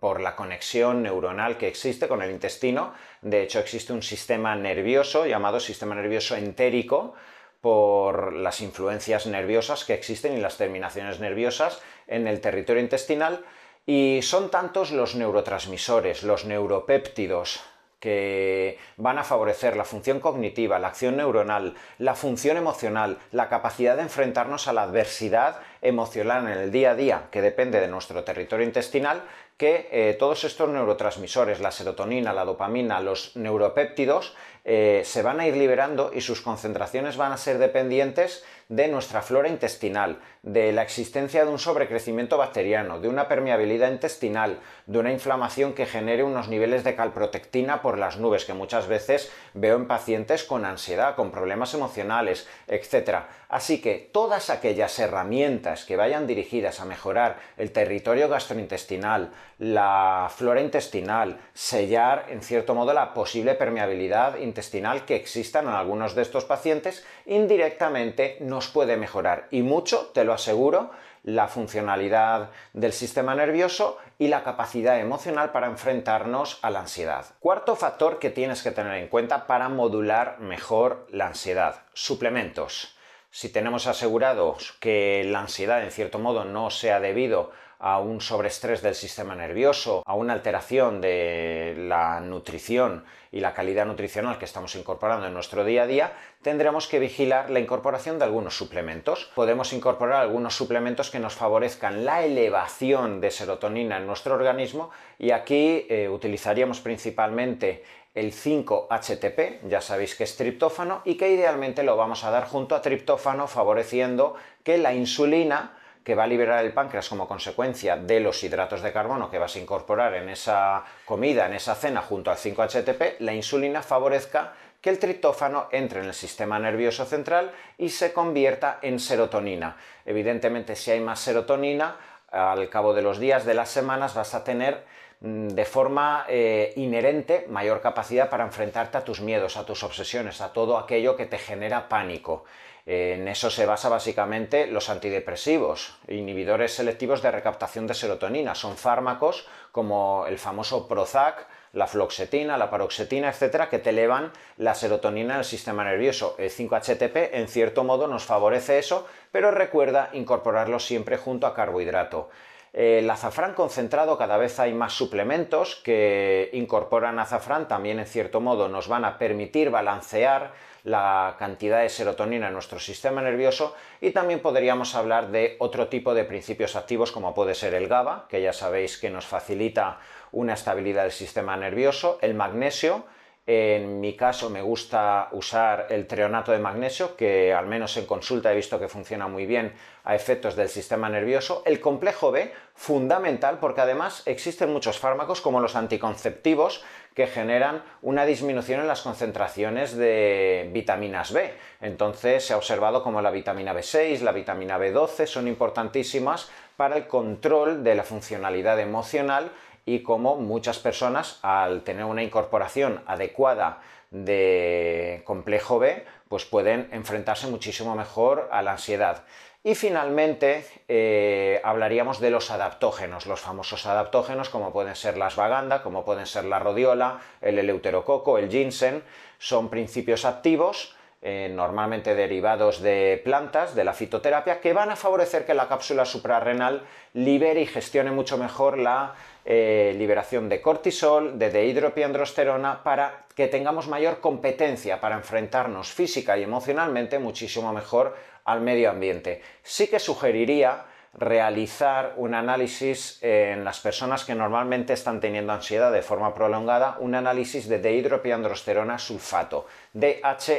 por 0.00 0.20
la 0.20 0.36
conexión 0.36 1.02
neuronal 1.02 1.56
que 1.56 1.68
existe 1.68 2.08
con 2.08 2.22
el 2.22 2.30
intestino. 2.30 2.94
De 3.22 3.42
hecho, 3.42 3.58
existe 3.58 3.92
un 3.92 4.02
sistema 4.02 4.54
nervioso 4.56 5.26
llamado 5.26 5.60
sistema 5.60 5.94
nervioso 5.94 6.36
entérico 6.36 7.14
por 7.60 8.34
las 8.34 8.60
influencias 8.60 9.26
nerviosas 9.26 9.84
que 9.84 9.94
existen 9.94 10.36
y 10.36 10.40
las 10.40 10.56
terminaciones 10.56 11.20
nerviosas 11.20 11.80
en 12.06 12.26
el 12.26 12.40
territorio 12.40 12.82
intestinal. 12.82 13.44
Y 13.86 14.20
son 14.22 14.50
tantos 14.50 14.90
los 14.90 15.14
neurotransmisores, 15.14 16.22
los 16.22 16.44
neuropéptidos, 16.44 17.62
que 18.04 18.76
van 18.98 19.18
a 19.18 19.24
favorecer 19.24 19.78
la 19.78 19.86
función 19.86 20.20
cognitiva, 20.20 20.78
la 20.78 20.88
acción 20.88 21.16
neuronal, 21.16 21.74
la 21.96 22.14
función 22.14 22.58
emocional, 22.58 23.16
la 23.32 23.48
capacidad 23.48 23.96
de 23.96 24.02
enfrentarnos 24.02 24.68
a 24.68 24.74
la 24.74 24.82
adversidad 24.82 25.60
emocional 25.80 26.46
en 26.46 26.58
el 26.58 26.70
día 26.70 26.90
a 26.90 26.94
día, 26.96 27.28
que 27.30 27.40
depende 27.40 27.80
de 27.80 27.88
nuestro 27.88 28.22
territorio 28.22 28.66
intestinal, 28.66 29.22
que 29.56 29.88
eh, 29.92 30.16
todos 30.18 30.44
estos 30.44 30.68
neurotransmisores, 30.68 31.60
la 31.60 31.70
serotonina, 31.70 32.32
la 32.32 32.44
dopamina, 32.44 33.00
los 33.00 33.36
neuropéptidos, 33.36 34.34
eh, 34.66 35.02
se 35.04 35.20
van 35.20 35.40
a 35.40 35.46
ir 35.46 35.56
liberando 35.56 36.10
y 36.14 36.22
sus 36.22 36.40
concentraciones 36.40 37.18
van 37.18 37.32
a 37.32 37.36
ser 37.36 37.58
dependientes 37.58 38.44
de 38.70 38.88
nuestra 38.88 39.20
flora 39.20 39.48
intestinal, 39.48 40.20
de 40.42 40.72
la 40.72 40.82
existencia 40.82 41.44
de 41.44 41.50
un 41.50 41.58
sobrecrecimiento 41.58 42.38
bacteriano, 42.38 42.98
de 42.98 43.08
una 43.08 43.28
permeabilidad 43.28 43.92
intestinal, 43.92 44.60
de 44.86 44.98
una 44.98 45.12
inflamación 45.12 45.74
que 45.74 45.84
genere 45.84 46.22
unos 46.22 46.48
niveles 46.48 46.82
de 46.82 46.94
calprotectina 46.94 47.82
por 47.82 47.98
las 47.98 48.16
nubes, 48.16 48.46
que 48.46 48.54
muchas 48.54 48.86
veces 48.86 49.30
veo 49.52 49.76
en 49.76 49.86
pacientes 49.86 50.44
con 50.44 50.64
ansiedad, 50.64 51.14
con 51.14 51.30
problemas 51.30 51.74
emocionales, 51.74 52.48
etc. 52.66 53.24
Así 53.50 53.82
que 53.82 54.10
todas 54.12 54.48
aquellas 54.48 54.98
herramientas 54.98 55.84
que 55.84 55.96
vayan 55.96 56.26
dirigidas 56.26 56.80
a 56.80 56.86
mejorar 56.86 57.38
el 57.58 57.70
territorio 57.70 58.30
gastrointestinal, 58.30 59.30
la 59.58 60.30
flora 60.34 60.60
intestinal, 60.60 61.38
sellar 61.52 62.26
en 62.28 62.42
cierto 62.42 62.74
modo 62.74 62.92
la 62.92 63.14
posible 63.14 63.54
permeabilidad 63.54 64.38
intestinal 64.38 65.04
que 65.04 65.16
existan 65.16 65.68
en 65.68 65.74
algunos 65.74 66.14
de 66.14 66.22
estos 66.22 66.44
pacientes, 66.44 67.04
indirectamente 67.26 68.38
nos 68.40 68.68
puede 68.68 68.96
mejorar 68.96 69.46
y 69.50 69.62
mucho, 69.62 70.10
te 70.12 70.24
lo 70.24 70.32
aseguro, 70.32 70.90
la 71.24 71.48
funcionalidad 71.48 72.50
del 72.74 72.92
sistema 72.92 73.34
nervioso 73.34 73.98
y 74.18 74.28
la 74.28 74.44
capacidad 74.44 75.00
emocional 75.00 75.52
para 75.52 75.66
enfrentarnos 75.66 76.58
a 76.62 76.70
la 76.70 76.80
ansiedad. 76.80 77.24
Cuarto 77.40 77.76
factor 77.76 78.18
que 78.18 78.30
tienes 78.30 78.62
que 78.62 78.70
tener 78.70 78.94
en 78.94 79.08
cuenta 79.08 79.46
para 79.46 79.68
modular 79.68 80.38
mejor 80.40 81.06
la 81.10 81.28
ansiedad, 81.28 81.82
suplementos. 81.94 82.93
Si 83.34 83.48
tenemos 83.48 83.88
asegurados 83.88 84.76
que 84.78 85.24
la 85.26 85.40
ansiedad 85.40 85.82
en 85.82 85.90
cierto 85.90 86.20
modo 86.20 86.44
no 86.44 86.70
sea 86.70 87.00
debido 87.00 87.50
a 87.80 87.98
un 87.98 88.20
sobreestrés 88.20 88.80
del 88.80 88.94
sistema 88.94 89.34
nervioso, 89.34 90.04
a 90.06 90.14
una 90.14 90.34
alteración 90.34 91.00
de 91.00 91.74
la 91.76 92.20
nutrición 92.20 93.04
y 93.32 93.40
la 93.40 93.52
calidad 93.52 93.86
nutricional 93.86 94.38
que 94.38 94.44
estamos 94.44 94.76
incorporando 94.76 95.26
en 95.26 95.34
nuestro 95.34 95.64
día 95.64 95.82
a 95.82 95.86
día, 95.88 96.12
tendremos 96.42 96.86
que 96.86 97.00
vigilar 97.00 97.50
la 97.50 97.58
incorporación 97.58 98.20
de 98.20 98.24
algunos 98.24 98.56
suplementos. 98.56 99.32
Podemos 99.34 99.72
incorporar 99.72 100.20
algunos 100.20 100.54
suplementos 100.54 101.10
que 101.10 101.18
nos 101.18 101.34
favorezcan 101.34 102.04
la 102.04 102.24
elevación 102.24 103.20
de 103.20 103.32
serotonina 103.32 103.96
en 103.96 104.06
nuestro 104.06 104.34
organismo 104.34 104.90
y 105.18 105.32
aquí 105.32 105.88
eh, 105.90 106.08
utilizaríamos 106.08 106.78
principalmente 106.78 107.82
el 108.14 108.32
5-HTP, 108.32 109.68
ya 109.68 109.80
sabéis 109.80 110.14
que 110.14 110.24
es 110.24 110.36
triptófano, 110.36 111.02
y 111.04 111.16
que 111.16 111.28
idealmente 111.28 111.82
lo 111.82 111.96
vamos 111.96 112.24
a 112.24 112.30
dar 112.30 112.46
junto 112.46 112.74
a 112.76 112.82
triptófano 112.82 113.48
favoreciendo 113.48 114.36
que 114.62 114.78
la 114.78 114.94
insulina 114.94 115.76
que 116.04 116.14
va 116.14 116.24
a 116.24 116.26
liberar 116.26 116.64
el 116.64 116.72
páncreas 116.72 117.08
como 117.08 117.26
consecuencia 117.26 117.96
de 117.96 118.20
los 118.20 118.44
hidratos 118.44 118.82
de 118.82 118.92
carbono 118.92 119.30
que 119.30 119.38
vas 119.38 119.56
a 119.56 119.58
incorporar 119.58 120.14
en 120.14 120.28
esa 120.28 120.84
comida, 121.06 121.46
en 121.46 121.54
esa 121.54 121.74
cena 121.74 122.02
junto 122.02 122.30
al 122.30 122.36
5-HTP, 122.36 123.20
la 123.20 123.32
insulina 123.32 123.82
favorezca 123.82 124.52
que 124.82 124.90
el 124.90 124.98
triptófano 124.98 125.68
entre 125.72 126.00
en 126.00 126.06
el 126.06 126.14
sistema 126.14 126.58
nervioso 126.58 127.06
central 127.06 127.52
y 127.78 127.88
se 127.88 128.12
convierta 128.12 128.78
en 128.82 129.00
serotonina. 129.00 129.78
Evidentemente, 130.04 130.76
si 130.76 130.90
hay 130.90 131.00
más 131.00 131.20
serotonina, 131.20 131.96
al 132.30 132.68
cabo 132.68 132.92
de 132.92 133.00
los 133.00 133.18
días, 133.18 133.46
de 133.46 133.54
las 133.54 133.70
semanas, 133.70 134.14
vas 134.14 134.34
a 134.34 134.44
tener 134.44 134.84
de 135.24 135.64
forma 135.64 136.26
eh, 136.28 136.74
inherente 136.76 137.46
mayor 137.48 137.80
capacidad 137.80 138.28
para 138.28 138.44
enfrentarte 138.44 138.98
a 138.98 139.04
tus 139.04 139.22
miedos, 139.22 139.56
a 139.56 139.64
tus 139.64 139.82
obsesiones, 139.82 140.42
a 140.42 140.52
todo 140.52 140.76
aquello 140.76 141.16
que 141.16 141.24
te 141.24 141.38
genera 141.38 141.88
pánico. 141.88 142.44
En 142.84 143.26
eso 143.28 143.48
se 143.48 143.64
basa 143.64 143.88
básicamente 143.88 144.66
los 144.66 144.90
antidepresivos, 144.90 145.96
inhibidores 146.08 146.74
selectivos 146.74 147.22
de 147.22 147.30
recaptación 147.30 147.86
de 147.86 147.94
serotonina. 147.94 148.54
Son 148.54 148.76
fármacos 148.76 149.48
como 149.72 150.26
el 150.28 150.38
famoso 150.38 150.86
Prozac, 150.86 151.46
la 151.72 151.86
fluoxetina, 151.86 152.58
la 152.58 152.68
paroxetina, 152.68 153.30
etcétera, 153.30 153.70
que 153.70 153.78
te 153.78 153.90
elevan 153.90 154.30
la 154.58 154.74
serotonina 154.74 155.32
en 155.32 155.38
el 155.38 155.44
sistema 155.46 155.84
nervioso. 155.84 156.34
El 156.38 156.50
5-HTP, 156.50 157.30
en 157.32 157.48
cierto 157.48 157.82
modo, 157.82 158.08
nos 158.08 158.24
favorece 158.24 158.78
eso, 158.78 159.08
pero 159.32 159.50
recuerda 159.50 160.10
incorporarlo 160.12 160.78
siempre 160.78 161.16
junto 161.16 161.46
a 161.46 161.54
carbohidrato. 161.54 162.28
El 162.74 163.08
azafrán 163.08 163.54
concentrado, 163.54 164.18
cada 164.18 164.36
vez 164.36 164.58
hay 164.58 164.74
más 164.74 164.92
suplementos 164.92 165.76
que 165.76 166.50
incorporan 166.54 167.20
azafrán, 167.20 167.68
también 167.68 168.00
en 168.00 168.06
cierto 168.06 168.40
modo 168.40 168.68
nos 168.68 168.88
van 168.88 169.04
a 169.04 169.16
permitir 169.16 169.70
balancear 169.70 170.52
la 170.82 171.36
cantidad 171.38 171.82
de 171.82 171.88
serotonina 171.88 172.48
en 172.48 172.52
nuestro 172.52 172.80
sistema 172.80 173.22
nervioso 173.22 173.76
y 174.00 174.10
también 174.10 174.40
podríamos 174.40 174.96
hablar 174.96 175.30
de 175.30 175.54
otro 175.60 175.86
tipo 175.86 176.14
de 176.14 176.24
principios 176.24 176.74
activos 176.74 177.12
como 177.12 177.32
puede 177.32 177.54
ser 177.54 177.74
el 177.74 177.86
GABA, 177.86 178.26
que 178.28 178.42
ya 178.42 178.52
sabéis 178.52 178.98
que 178.98 179.08
nos 179.08 179.24
facilita 179.24 180.00
una 180.32 180.54
estabilidad 180.54 181.04
del 181.04 181.12
sistema 181.12 181.56
nervioso, 181.56 182.18
el 182.22 182.34
magnesio, 182.34 183.04
en 183.46 184.00
mi 184.00 184.16
caso 184.16 184.48
me 184.48 184.62
gusta 184.62 185.28
usar 185.32 185.88
el 185.90 186.06
treonato 186.06 186.52
de 186.52 186.58
magnesio, 186.58 187.14
que 187.14 187.52
al 187.52 187.66
menos 187.66 187.94
en 187.98 188.06
consulta 188.06 188.50
he 188.50 188.56
visto 188.56 188.78
que 188.78 188.88
funciona 188.88 189.28
muy 189.28 189.44
bien 189.44 189.74
a 190.04 190.14
efectos 190.14 190.56
del 190.56 190.70
sistema 190.70 191.10
nervioso. 191.10 191.62
El 191.66 191.78
complejo 191.78 192.30
B, 192.30 192.52
fundamental, 192.74 193.58
porque 193.58 193.82
además 193.82 194.22
existen 194.24 194.72
muchos 194.72 194.98
fármacos 194.98 195.42
como 195.42 195.60
los 195.60 195.76
anticonceptivos 195.76 196.82
que 197.14 197.26
generan 197.26 197.82
una 198.00 198.24
disminución 198.24 198.80
en 198.80 198.88
las 198.88 199.02
concentraciones 199.02 199.94
de 199.94 200.70
vitaminas 200.72 201.32
B. 201.32 201.52
Entonces 201.82 202.46
se 202.46 202.54
ha 202.54 202.56
observado 202.56 203.02
como 203.02 203.20
la 203.20 203.30
vitamina 203.30 203.74
B6, 203.74 204.20
la 204.20 204.32
vitamina 204.32 204.78
B12 204.78 205.26
son 205.26 205.48
importantísimas 205.48 206.50
para 206.76 206.96
el 206.96 207.06
control 207.06 207.84
de 207.84 207.94
la 207.94 208.02
funcionalidad 208.04 208.80
emocional 208.80 209.52
y 209.86 210.02
como 210.02 210.36
muchas 210.36 210.78
personas 210.78 211.38
al 211.42 211.82
tener 211.82 212.04
una 212.04 212.22
incorporación 212.22 213.02
adecuada 213.06 213.80
de 214.10 215.22
complejo 215.24 215.78
B, 215.78 216.04
pues 216.28 216.44
pueden 216.44 216.88
enfrentarse 216.92 217.46
muchísimo 217.48 217.94
mejor 217.94 218.48
a 218.52 218.62
la 218.62 218.72
ansiedad. 218.72 219.24
Y 219.66 219.74
finalmente 219.74 220.66
eh, 220.88 221.60
hablaríamos 221.64 222.20
de 222.20 222.30
los 222.30 222.50
adaptógenos, 222.50 223.26
los 223.26 223.40
famosos 223.40 223.86
adaptógenos 223.86 224.50
como 224.50 224.72
pueden 224.72 224.94
ser 224.94 225.16
las 225.16 225.36
vaganda, 225.36 225.82
como 225.82 226.04
pueden 226.04 226.26
ser 226.26 226.44
la 226.44 226.58
rodiola, 226.58 227.20
el 227.40 227.58
eleuterococo, 227.58 228.36
el 228.36 228.50
ginseng, 228.50 229.02
son 229.38 229.70
principios 229.70 230.26
activos 230.26 230.94
eh, 231.26 231.48
normalmente 231.50 232.14
derivados 232.14 232.82
de 232.82 233.18
plantas, 233.24 233.74
de 233.74 233.82
la 233.82 233.94
fitoterapia, 233.94 234.60
que 234.60 234.74
van 234.74 234.90
a 234.90 234.96
favorecer 234.96 235.46
que 235.46 235.54
la 235.54 235.68
cápsula 235.68 236.04
suprarrenal 236.04 236.82
libere 237.14 237.62
y 237.62 237.66
gestione 237.66 238.10
mucho 238.10 238.36
mejor 238.36 238.76
la 238.76 239.14
eh, 239.46 239.94
liberación 239.96 240.50
de 240.50 240.60
cortisol, 240.60 241.38
de 241.38 241.48
dehidropiandrosterona, 241.48 242.82
para 242.82 243.24
que 243.34 243.48
tengamos 243.48 243.88
mayor 243.88 244.20
competencia 244.20 245.00
para 245.00 245.16
enfrentarnos 245.16 245.90
física 245.90 246.36
y 246.36 246.42
emocionalmente 246.42 247.18
muchísimo 247.18 247.72
mejor 247.72 248.14
al 248.44 248.60
medio 248.60 248.90
ambiente. 248.90 249.40
Sí 249.62 249.88
que 249.88 250.00
sugeriría 250.00 250.84
realizar 251.16 252.14
un 252.16 252.34
análisis 252.34 253.18
en 253.22 253.64
las 253.64 253.80
personas 253.80 254.24
que 254.24 254.34
normalmente 254.34 254.92
están 254.92 255.20
teniendo 255.20 255.52
ansiedad 255.52 255.92
de 255.92 256.02
forma 256.02 256.34
prolongada, 256.34 256.96
un 257.00 257.14
análisis 257.14 257.68
de 257.68 257.78
dehidropiandrosterona 257.78 258.98
sulfato, 258.98 259.66
DHEA-S, 259.92 260.50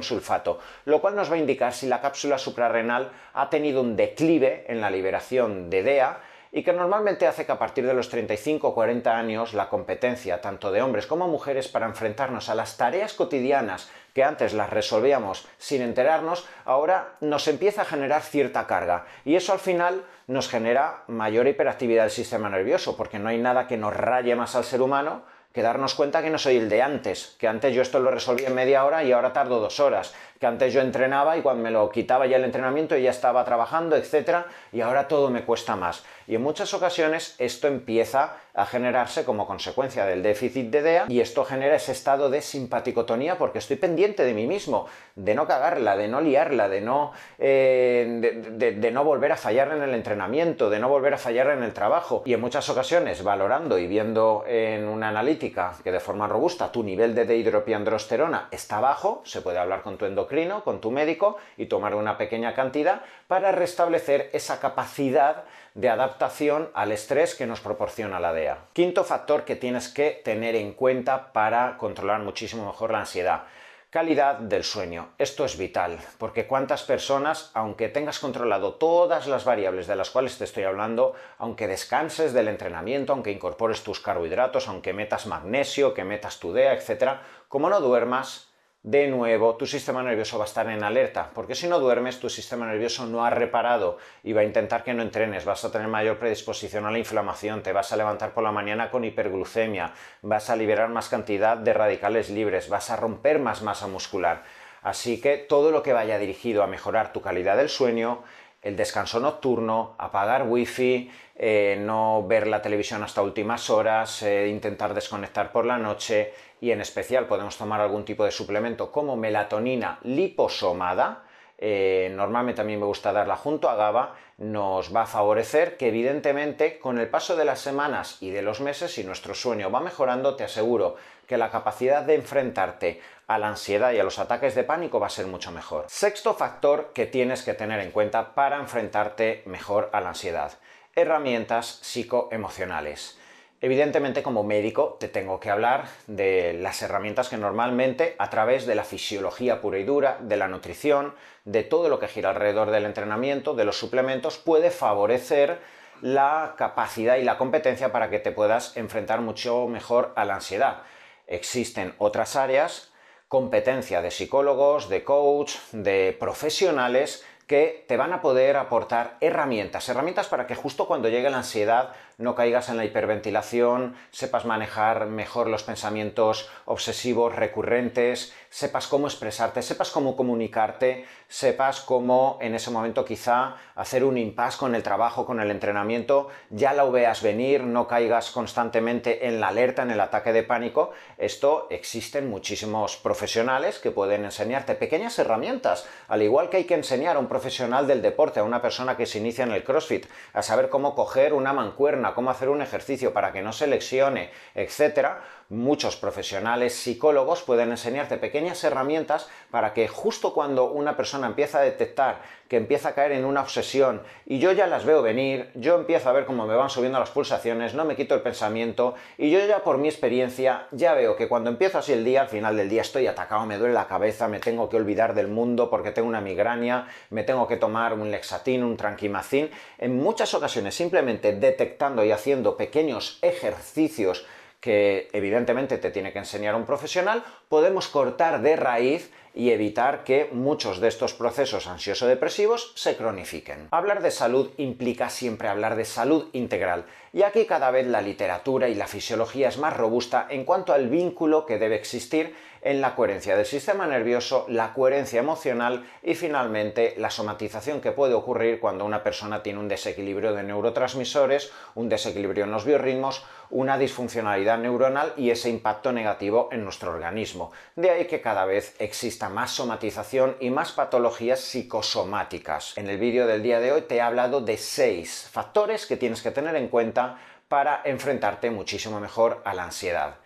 sulfato, 0.00 0.58
lo 0.84 1.00
cual 1.00 1.16
nos 1.16 1.30
va 1.30 1.36
a 1.36 1.38
indicar 1.38 1.72
si 1.72 1.86
la 1.86 2.00
cápsula 2.00 2.36
suprarrenal 2.38 3.10
ha 3.34 3.48
tenido 3.48 3.80
un 3.80 3.96
declive 3.96 4.66
en 4.68 4.80
la 4.80 4.90
liberación 4.90 5.70
de 5.70 5.82
DEA 5.82 6.20
y 6.52 6.62
que 6.62 6.74
normalmente 6.74 7.26
hace 7.26 7.46
que 7.46 7.52
a 7.52 7.58
partir 7.58 7.86
de 7.86 7.94
los 7.94 8.10
35 8.10 8.68
o 8.68 8.74
40 8.74 9.16
años 9.16 9.54
la 9.54 9.70
competencia 9.70 10.42
tanto 10.42 10.70
de 10.70 10.82
hombres 10.82 11.06
como 11.06 11.26
mujeres 11.26 11.66
para 11.66 11.86
enfrentarnos 11.86 12.50
a 12.50 12.54
las 12.54 12.76
tareas 12.76 13.14
cotidianas 13.14 13.90
que 14.12 14.22
antes 14.22 14.52
las 14.52 14.68
resolvíamos 14.68 15.48
sin 15.56 15.80
enterarnos, 15.80 16.46
ahora 16.66 17.14
nos 17.20 17.48
empieza 17.48 17.82
a 17.82 17.86
generar 17.86 18.20
cierta 18.20 18.66
carga. 18.66 19.06
Y 19.24 19.36
eso 19.36 19.54
al 19.54 19.58
final 19.58 20.04
nos 20.26 20.50
genera 20.50 21.04
mayor 21.06 21.48
hiperactividad 21.48 22.02
del 22.02 22.10
sistema 22.10 22.50
nervioso 22.50 22.96
porque 22.98 23.18
no 23.18 23.30
hay 23.30 23.38
nada 23.38 23.66
que 23.66 23.78
nos 23.78 23.96
raye 23.96 24.36
más 24.36 24.54
al 24.54 24.64
ser 24.64 24.82
humano 24.82 25.22
que 25.52 25.62
darnos 25.62 25.94
cuenta 25.94 26.22
que 26.22 26.30
no 26.30 26.38
soy 26.38 26.56
el 26.56 26.68
de 26.68 26.82
antes, 26.82 27.36
que 27.38 27.46
antes 27.46 27.74
yo 27.74 27.82
esto 27.82 28.00
lo 28.00 28.10
resolví 28.10 28.44
en 28.44 28.54
media 28.54 28.84
hora 28.84 29.04
y 29.04 29.12
ahora 29.12 29.32
tardo 29.32 29.60
dos 29.60 29.80
horas, 29.80 30.14
que 30.42 30.48
antes 30.48 30.72
yo 30.72 30.80
entrenaba 30.80 31.36
y 31.36 31.40
cuando 31.40 31.62
me 31.62 31.70
lo 31.70 31.88
quitaba 31.88 32.26
ya 32.26 32.36
el 32.36 32.42
entrenamiento 32.42 32.96
ya 32.96 33.10
estaba 33.10 33.44
trabajando, 33.44 33.94
etcétera, 33.94 34.46
y 34.72 34.80
ahora 34.80 35.06
todo 35.06 35.30
me 35.30 35.44
cuesta 35.44 35.76
más. 35.76 36.02
Y 36.26 36.34
en 36.34 36.42
muchas 36.42 36.74
ocasiones 36.74 37.36
esto 37.38 37.68
empieza 37.68 38.38
a 38.54 38.66
generarse 38.66 39.24
como 39.24 39.46
consecuencia 39.46 40.04
del 40.04 40.22
déficit 40.22 40.70
de 40.70 40.82
DEA 40.82 41.06
y 41.08 41.20
esto 41.20 41.44
genera 41.44 41.76
ese 41.76 41.92
estado 41.92 42.28
de 42.28 42.42
simpaticotonía 42.42 43.38
porque 43.38 43.58
estoy 43.58 43.76
pendiente 43.76 44.24
de 44.24 44.34
mí 44.34 44.46
mismo, 44.46 44.86
de 45.14 45.34
no 45.34 45.46
cagarla, 45.46 45.96
de 45.96 46.08
no 46.08 46.20
liarla, 46.20 46.68
de 46.68 46.80
no, 46.80 47.12
eh, 47.38 48.42
de, 48.52 48.90
no 48.90 49.04
volver 49.04 49.32
a 49.32 49.36
fallar 49.36 49.72
en 49.72 49.82
el 49.82 49.94
entrenamiento, 49.94 50.68
de 50.68 50.80
no 50.80 50.88
volver 50.88 51.14
a 51.14 51.18
fallar 51.18 51.48
en 51.50 51.62
el 51.62 51.72
trabajo. 51.72 52.22
Y 52.26 52.34
en 52.34 52.40
muchas 52.40 52.68
ocasiones, 52.68 53.22
valorando 53.22 53.78
y 53.78 53.86
viendo 53.86 54.44
en 54.46 54.86
una 54.86 55.08
analítica 55.08 55.74
que 55.82 55.92
de 55.92 56.00
forma 56.00 56.26
robusta 56.26 56.72
tu 56.72 56.82
nivel 56.82 57.14
de 57.14 57.24
dehidropiandrosterona 57.24 58.48
está 58.50 58.80
bajo, 58.80 59.22
se 59.24 59.40
puede 59.40 59.58
hablar 59.58 59.82
con 59.82 59.96
tu 59.96 60.04
endocrino, 60.04 60.31
con 60.64 60.80
tu 60.80 60.90
médico 60.90 61.36
y 61.58 61.66
tomar 61.66 61.94
una 61.94 62.16
pequeña 62.16 62.54
cantidad 62.54 63.02
para 63.28 63.52
restablecer 63.52 64.30
esa 64.32 64.60
capacidad 64.60 65.44
de 65.74 65.90
adaptación 65.90 66.70
al 66.72 66.90
estrés 66.90 67.34
que 67.34 67.46
nos 67.46 67.60
proporciona 67.60 68.18
la 68.18 68.32
DEA. 68.32 68.58
Quinto 68.72 69.04
factor 69.04 69.44
que 69.44 69.56
tienes 69.56 69.88
que 69.88 70.22
tener 70.24 70.56
en 70.56 70.72
cuenta 70.72 71.34
para 71.34 71.76
controlar 71.76 72.20
muchísimo 72.20 72.64
mejor 72.64 72.92
la 72.92 73.00
ansiedad. 73.00 73.42
Calidad 73.90 74.36
del 74.36 74.64
sueño. 74.64 75.10
Esto 75.18 75.44
es 75.44 75.58
vital, 75.58 75.98
porque 76.16 76.46
cuántas 76.46 76.82
personas, 76.82 77.50
aunque 77.52 77.90
tengas 77.90 78.18
controlado 78.18 78.76
todas 78.76 79.26
las 79.26 79.44
variables 79.44 79.86
de 79.86 79.96
las 79.96 80.08
cuales 80.08 80.38
te 80.38 80.44
estoy 80.44 80.64
hablando, 80.64 81.14
aunque 81.36 81.68
descanses 81.68 82.32
del 82.32 82.48
entrenamiento, 82.48 83.12
aunque 83.12 83.32
incorpores 83.32 83.82
tus 83.82 84.00
carbohidratos, 84.00 84.66
aunque 84.66 84.94
metas 84.94 85.26
magnesio, 85.26 85.92
que 85.92 86.04
metas 86.04 86.40
tu 86.40 86.54
DEA, 86.54 86.72
etc., 86.72 87.18
como 87.48 87.68
no 87.68 87.82
duermas, 87.82 88.51
de 88.82 89.06
nuevo 89.06 89.54
tu 89.56 89.64
sistema 89.64 90.02
nervioso 90.02 90.38
va 90.38 90.44
a 90.44 90.46
estar 90.46 90.68
en 90.68 90.82
alerta, 90.82 91.30
porque 91.34 91.54
si 91.54 91.68
no 91.68 91.78
duermes 91.78 92.18
tu 92.18 92.28
sistema 92.28 92.66
nervioso 92.66 93.06
no 93.06 93.24
ha 93.24 93.30
reparado 93.30 93.98
y 94.24 94.32
va 94.32 94.40
a 94.40 94.44
intentar 94.44 94.82
que 94.82 94.92
no 94.92 95.02
entrenes, 95.02 95.44
vas 95.44 95.64
a 95.64 95.70
tener 95.70 95.86
mayor 95.86 96.18
predisposición 96.18 96.84
a 96.86 96.90
la 96.90 96.98
inflamación, 96.98 97.62
te 97.62 97.72
vas 97.72 97.92
a 97.92 97.96
levantar 97.96 98.34
por 98.34 98.42
la 98.42 98.50
mañana 98.50 98.90
con 98.90 99.04
hiperglucemia, 99.04 99.92
vas 100.22 100.50
a 100.50 100.56
liberar 100.56 100.88
más 100.88 101.08
cantidad 101.08 101.56
de 101.56 101.72
radicales 101.72 102.28
libres, 102.28 102.68
vas 102.68 102.90
a 102.90 102.96
romper 102.96 103.38
más 103.38 103.62
masa 103.62 103.86
muscular. 103.86 104.42
Así 104.82 105.20
que 105.20 105.36
todo 105.36 105.70
lo 105.70 105.84
que 105.84 105.92
vaya 105.92 106.18
dirigido 106.18 106.64
a 106.64 106.66
mejorar 106.66 107.12
tu 107.12 107.20
calidad 107.22 107.56
del 107.56 107.68
sueño, 107.68 108.24
el 108.62 108.76
descanso 108.76 109.18
nocturno, 109.18 109.94
apagar 109.98 110.44
wifi, 110.46 111.10
eh, 111.34 111.76
no 111.80 112.24
ver 112.26 112.46
la 112.46 112.62
televisión 112.62 113.02
hasta 113.02 113.22
últimas 113.22 113.68
horas, 113.70 114.22
eh, 114.22 114.48
intentar 114.48 114.94
desconectar 114.94 115.50
por 115.50 115.66
la 115.66 115.78
noche 115.78 116.32
y 116.60 116.70
en 116.70 116.80
especial 116.80 117.26
podemos 117.26 117.58
tomar 117.58 117.80
algún 117.80 118.04
tipo 118.04 118.24
de 118.24 118.30
suplemento 118.30 118.92
como 118.92 119.16
melatonina 119.16 119.98
liposomada, 120.02 121.24
eh, 121.58 122.12
normalmente 122.14 122.56
también 122.58 122.80
me 122.80 122.86
gusta 122.86 123.12
darla 123.12 123.36
junto 123.36 123.68
a 123.68 123.76
GABA, 123.76 124.14
nos 124.38 124.94
va 124.94 125.02
a 125.02 125.06
favorecer 125.06 125.76
que 125.76 125.88
evidentemente 125.88 126.78
con 126.78 126.98
el 126.98 127.08
paso 127.08 127.36
de 127.36 127.44
las 127.44 127.60
semanas 127.60 128.18
y 128.20 128.30
de 128.30 128.42
los 128.42 128.60
meses, 128.60 128.92
si 128.92 129.04
nuestro 129.04 129.34
sueño 129.34 129.70
va 129.70 129.78
mejorando, 129.80 130.34
te 130.34 130.44
aseguro 130.44 130.96
que 131.26 131.38
la 131.38 131.50
capacidad 131.50 132.02
de 132.02 132.16
enfrentarte 132.16 133.00
a 133.34 133.38
la 133.38 133.48
ansiedad 133.48 133.92
y 133.92 133.98
a 133.98 134.04
los 134.04 134.18
ataques 134.18 134.54
de 134.54 134.64
pánico 134.64 135.00
va 135.00 135.06
a 135.06 135.10
ser 135.10 135.26
mucho 135.26 135.50
mejor. 135.52 135.86
Sexto 135.88 136.34
factor 136.34 136.92
que 136.92 137.06
tienes 137.06 137.42
que 137.42 137.54
tener 137.54 137.80
en 137.80 137.90
cuenta 137.90 138.34
para 138.34 138.58
enfrentarte 138.58 139.42
mejor 139.46 139.88
a 139.92 140.00
la 140.00 140.10
ansiedad. 140.10 140.52
Herramientas 140.94 141.78
psicoemocionales. 141.82 143.18
Evidentemente, 143.62 144.22
como 144.22 144.42
médico, 144.42 144.96
te 144.98 145.08
tengo 145.08 145.38
que 145.40 145.48
hablar 145.48 145.84
de 146.08 146.52
las 146.52 146.82
herramientas 146.82 147.28
que 147.28 147.36
normalmente, 147.38 148.16
a 148.18 148.28
través 148.28 148.66
de 148.66 148.74
la 148.74 148.84
fisiología 148.84 149.60
pura 149.60 149.78
y 149.78 149.84
dura, 149.84 150.18
de 150.20 150.36
la 150.36 150.48
nutrición, 150.48 151.14
de 151.44 151.62
todo 151.62 151.88
lo 151.88 152.00
que 152.00 152.08
gira 152.08 152.30
alrededor 152.30 152.70
del 152.70 152.84
entrenamiento, 152.84 153.54
de 153.54 153.64
los 153.64 153.78
suplementos, 153.78 154.36
puede 154.36 154.70
favorecer 154.70 155.60
la 156.02 156.54
capacidad 156.58 157.16
y 157.16 157.22
la 157.22 157.38
competencia 157.38 157.92
para 157.92 158.10
que 158.10 158.18
te 158.18 158.32
puedas 158.32 158.76
enfrentar 158.76 159.20
mucho 159.20 159.68
mejor 159.68 160.12
a 160.16 160.24
la 160.24 160.34
ansiedad. 160.34 160.82
Existen 161.28 161.94
otras 161.98 162.36
áreas, 162.36 162.91
competencia 163.32 164.02
de 164.02 164.10
psicólogos, 164.10 164.90
de 164.90 165.04
coach, 165.04 165.54
de 165.72 166.14
profesionales 166.20 167.24
que 167.46 167.82
te 167.88 167.96
van 167.96 168.12
a 168.12 168.20
poder 168.20 168.58
aportar 168.58 169.16
herramientas, 169.22 169.88
herramientas 169.88 170.28
para 170.28 170.46
que 170.46 170.54
justo 170.54 170.86
cuando 170.86 171.08
llegue 171.08 171.30
la 171.30 171.38
ansiedad 171.38 171.94
no 172.18 172.34
caigas 172.34 172.68
en 172.68 172.76
la 172.76 172.84
hiperventilación, 172.84 173.94
sepas 174.10 174.44
manejar 174.44 175.06
mejor 175.06 175.48
los 175.48 175.62
pensamientos 175.62 176.48
obsesivos 176.64 177.34
recurrentes, 177.34 178.32
sepas 178.50 178.86
cómo 178.86 179.06
expresarte, 179.06 179.62
sepas 179.62 179.90
cómo 179.90 180.16
comunicarte, 180.16 181.06
sepas 181.28 181.80
cómo 181.80 182.38
en 182.40 182.54
ese 182.54 182.70
momento 182.70 183.04
quizá 183.04 183.56
hacer 183.74 184.04
un 184.04 184.18
impasse 184.18 184.58
con 184.58 184.74
el 184.74 184.82
trabajo, 184.82 185.24
con 185.24 185.40
el 185.40 185.50
entrenamiento, 185.50 186.28
ya 186.50 186.74
lo 186.74 186.92
veas 186.92 187.22
venir, 187.22 187.62
no 187.62 187.88
caigas 187.88 188.30
constantemente 188.30 189.26
en 189.26 189.40
la 189.40 189.48
alerta, 189.48 189.82
en 189.82 189.90
el 189.90 190.00
ataque 190.00 190.32
de 190.32 190.42
pánico. 190.42 190.92
Esto 191.16 191.68
existen 191.70 192.28
muchísimos 192.28 192.96
profesionales 192.96 193.78
que 193.78 193.90
pueden 193.90 194.24
enseñarte 194.24 194.74
pequeñas 194.74 195.18
herramientas, 195.18 195.86
al 196.08 196.22
igual 196.22 196.50
que 196.50 196.58
hay 196.58 196.64
que 196.64 196.74
enseñar 196.74 197.16
a 197.16 197.20
un 197.20 197.28
profesional 197.28 197.86
del 197.86 198.02
deporte, 198.02 198.40
a 198.40 198.44
una 198.44 198.60
persona 198.60 198.96
que 198.96 199.06
se 199.06 199.18
inicia 199.18 199.44
en 199.44 199.52
el 199.52 199.64
CrossFit, 199.64 200.06
a 200.34 200.42
saber 200.42 200.68
cómo 200.68 200.94
coger 200.94 201.32
una 201.32 201.52
mancuerna, 201.52 202.01
cómo 202.14 202.30
hacer 202.30 202.48
un 202.48 202.60
ejercicio 202.60 203.12
para 203.12 203.32
que 203.32 203.42
no 203.42 203.52
se 203.52 203.66
lesione, 203.66 204.30
etcétera, 204.54 205.22
muchos 205.52 205.96
profesionales 205.96 206.74
psicólogos 206.74 207.42
pueden 207.42 207.70
enseñarte 207.70 208.16
pequeñas 208.16 208.64
herramientas 208.64 209.28
para 209.50 209.74
que 209.74 209.86
justo 209.86 210.32
cuando 210.32 210.64
una 210.64 210.96
persona 210.96 211.26
empieza 211.26 211.58
a 211.58 211.62
detectar 211.62 212.22
que 212.52 212.58
empieza 212.58 212.90
a 212.90 212.94
caer 212.94 213.12
en 213.12 213.24
una 213.24 213.40
obsesión 213.40 214.02
y 214.26 214.38
yo 214.38 214.52
ya 214.52 214.66
las 214.66 214.84
veo 214.84 215.00
venir, 215.00 215.50
yo 215.54 215.74
empiezo 215.74 216.10
a 216.10 216.12
ver 216.12 216.26
cómo 216.26 216.46
me 216.46 216.54
van 216.54 216.68
subiendo 216.68 216.98
las 216.98 217.10
pulsaciones, 217.10 217.72
no 217.72 217.86
me 217.86 217.96
quito 217.96 218.14
el 218.14 218.20
pensamiento 218.20 218.94
y 219.16 219.30
yo 219.30 219.38
ya 219.46 219.64
por 219.64 219.78
mi 219.78 219.88
experiencia 219.88 220.66
ya 220.70 220.92
veo 220.92 221.16
que 221.16 221.28
cuando 221.28 221.48
empiezo 221.48 221.78
así 221.78 221.94
el 221.94 222.04
día, 222.04 222.20
al 222.20 222.28
final 222.28 222.54
del 222.56 222.68
día 222.68 222.82
estoy 222.82 223.06
atacado, 223.06 223.46
me 223.46 223.56
duele 223.56 223.72
la 223.72 223.88
cabeza, 223.88 224.28
me 224.28 224.38
tengo 224.38 224.68
que 224.68 224.76
olvidar 224.76 225.14
del 225.14 225.28
mundo 225.28 225.70
porque 225.70 225.92
tengo 225.92 226.08
una 226.08 226.20
migraña, 226.20 226.88
me 227.08 227.24
tengo 227.24 227.46
que 227.46 227.56
tomar 227.56 227.94
un 227.94 228.10
lexatín, 228.10 228.62
un 228.62 228.76
tranquimacín, 228.76 229.50
en 229.78 229.96
muchas 229.96 230.34
ocasiones 230.34 230.74
simplemente 230.74 231.32
detectando 231.32 232.04
y 232.04 232.10
haciendo 232.10 232.58
pequeños 232.58 233.18
ejercicios 233.22 234.26
que 234.62 235.10
evidentemente 235.12 235.76
te 235.76 235.90
tiene 235.90 236.12
que 236.12 236.20
enseñar 236.20 236.54
un 236.54 236.64
profesional, 236.64 237.24
podemos 237.48 237.88
cortar 237.88 238.40
de 238.42 238.54
raíz 238.54 239.10
y 239.34 239.50
evitar 239.50 240.04
que 240.04 240.28
muchos 240.30 240.80
de 240.80 240.86
estos 240.86 241.14
procesos 241.14 241.66
ansioso-depresivos 241.66 242.72
se 242.76 242.96
cronifiquen. 242.96 243.66
Hablar 243.72 244.02
de 244.02 244.12
salud 244.12 244.50
implica 244.58 245.10
siempre 245.10 245.48
hablar 245.48 245.74
de 245.74 245.84
salud 245.84 246.28
integral, 246.32 246.84
y 247.12 247.22
aquí 247.22 247.44
cada 247.44 247.72
vez 247.72 247.88
la 247.88 248.02
literatura 248.02 248.68
y 248.68 248.76
la 248.76 248.86
fisiología 248.86 249.48
es 249.48 249.58
más 249.58 249.76
robusta 249.76 250.28
en 250.30 250.44
cuanto 250.44 250.72
al 250.72 250.88
vínculo 250.88 251.44
que 251.44 251.58
debe 251.58 251.74
existir 251.74 252.32
en 252.62 252.80
la 252.80 252.94
coherencia 252.94 253.36
del 253.36 253.44
sistema 253.44 253.86
nervioso, 253.86 254.46
la 254.48 254.72
coherencia 254.72 255.20
emocional 255.20 255.84
y 256.02 256.14
finalmente 256.14 256.94
la 256.96 257.10
somatización 257.10 257.80
que 257.80 257.92
puede 257.92 258.14
ocurrir 258.14 258.60
cuando 258.60 258.84
una 258.84 259.02
persona 259.02 259.42
tiene 259.42 259.58
un 259.58 259.68
desequilibrio 259.68 260.32
de 260.32 260.44
neurotransmisores, 260.44 261.50
un 261.74 261.88
desequilibrio 261.88 262.44
en 262.44 262.52
los 262.52 262.64
biorritmos, 262.64 263.24
una 263.50 263.76
disfuncionalidad 263.76 264.58
neuronal 264.58 265.12
y 265.16 265.30
ese 265.30 265.50
impacto 265.50 265.92
negativo 265.92 266.48
en 266.52 266.64
nuestro 266.64 266.92
organismo. 266.92 267.52
De 267.76 267.90
ahí 267.90 268.06
que 268.06 268.20
cada 268.20 268.46
vez 268.46 268.76
exista 268.78 269.28
más 269.28 269.50
somatización 269.50 270.36
y 270.40 270.50
más 270.50 270.72
patologías 270.72 271.40
psicosomáticas. 271.40 272.78
En 272.78 272.88
el 272.88 272.98
vídeo 272.98 273.26
del 273.26 273.42
día 273.42 273.60
de 273.60 273.72
hoy 273.72 273.82
te 273.82 273.96
he 273.96 274.00
hablado 274.00 274.40
de 274.40 274.56
seis 274.56 275.28
factores 275.30 275.86
que 275.86 275.96
tienes 275.96 276.22
que 276.22 276.30
tener 276.30 276.54
en 276.56 276.68
cuenta 276.68 277.18
para 277.48 277.82
enfrentarte 277.84 278.50
muchísimo 278.50 279.00
mejor 279.00 279.42
a 279.44 279.52
la 279.52 279.64
ansiedad. 279.64 280.22